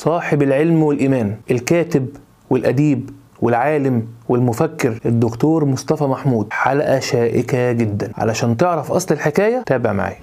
صاحب 0.00 0.42
العلم 0.42 0.82
والإيمان 0.82 1.36
الكاتب 1.50 2.06
والأديب 2.50 3.10
والعالم 3.40 4.06
والمفكر 4.28 4.98
الدكتور 5.06 5.64
مصطفى 5.64 6.04
محمود. 6.04 6.46
حلقة 6.50 6.98
شائكة 6.98 7.72
جدا. 7.72 8.12
علشان 8.16 8.56
تعرف 8.56 8.92
أصل 8.92 9.14
الحكاية 9.14 9.62
تابع 9.66 9.92
معايا. 9.92 10.16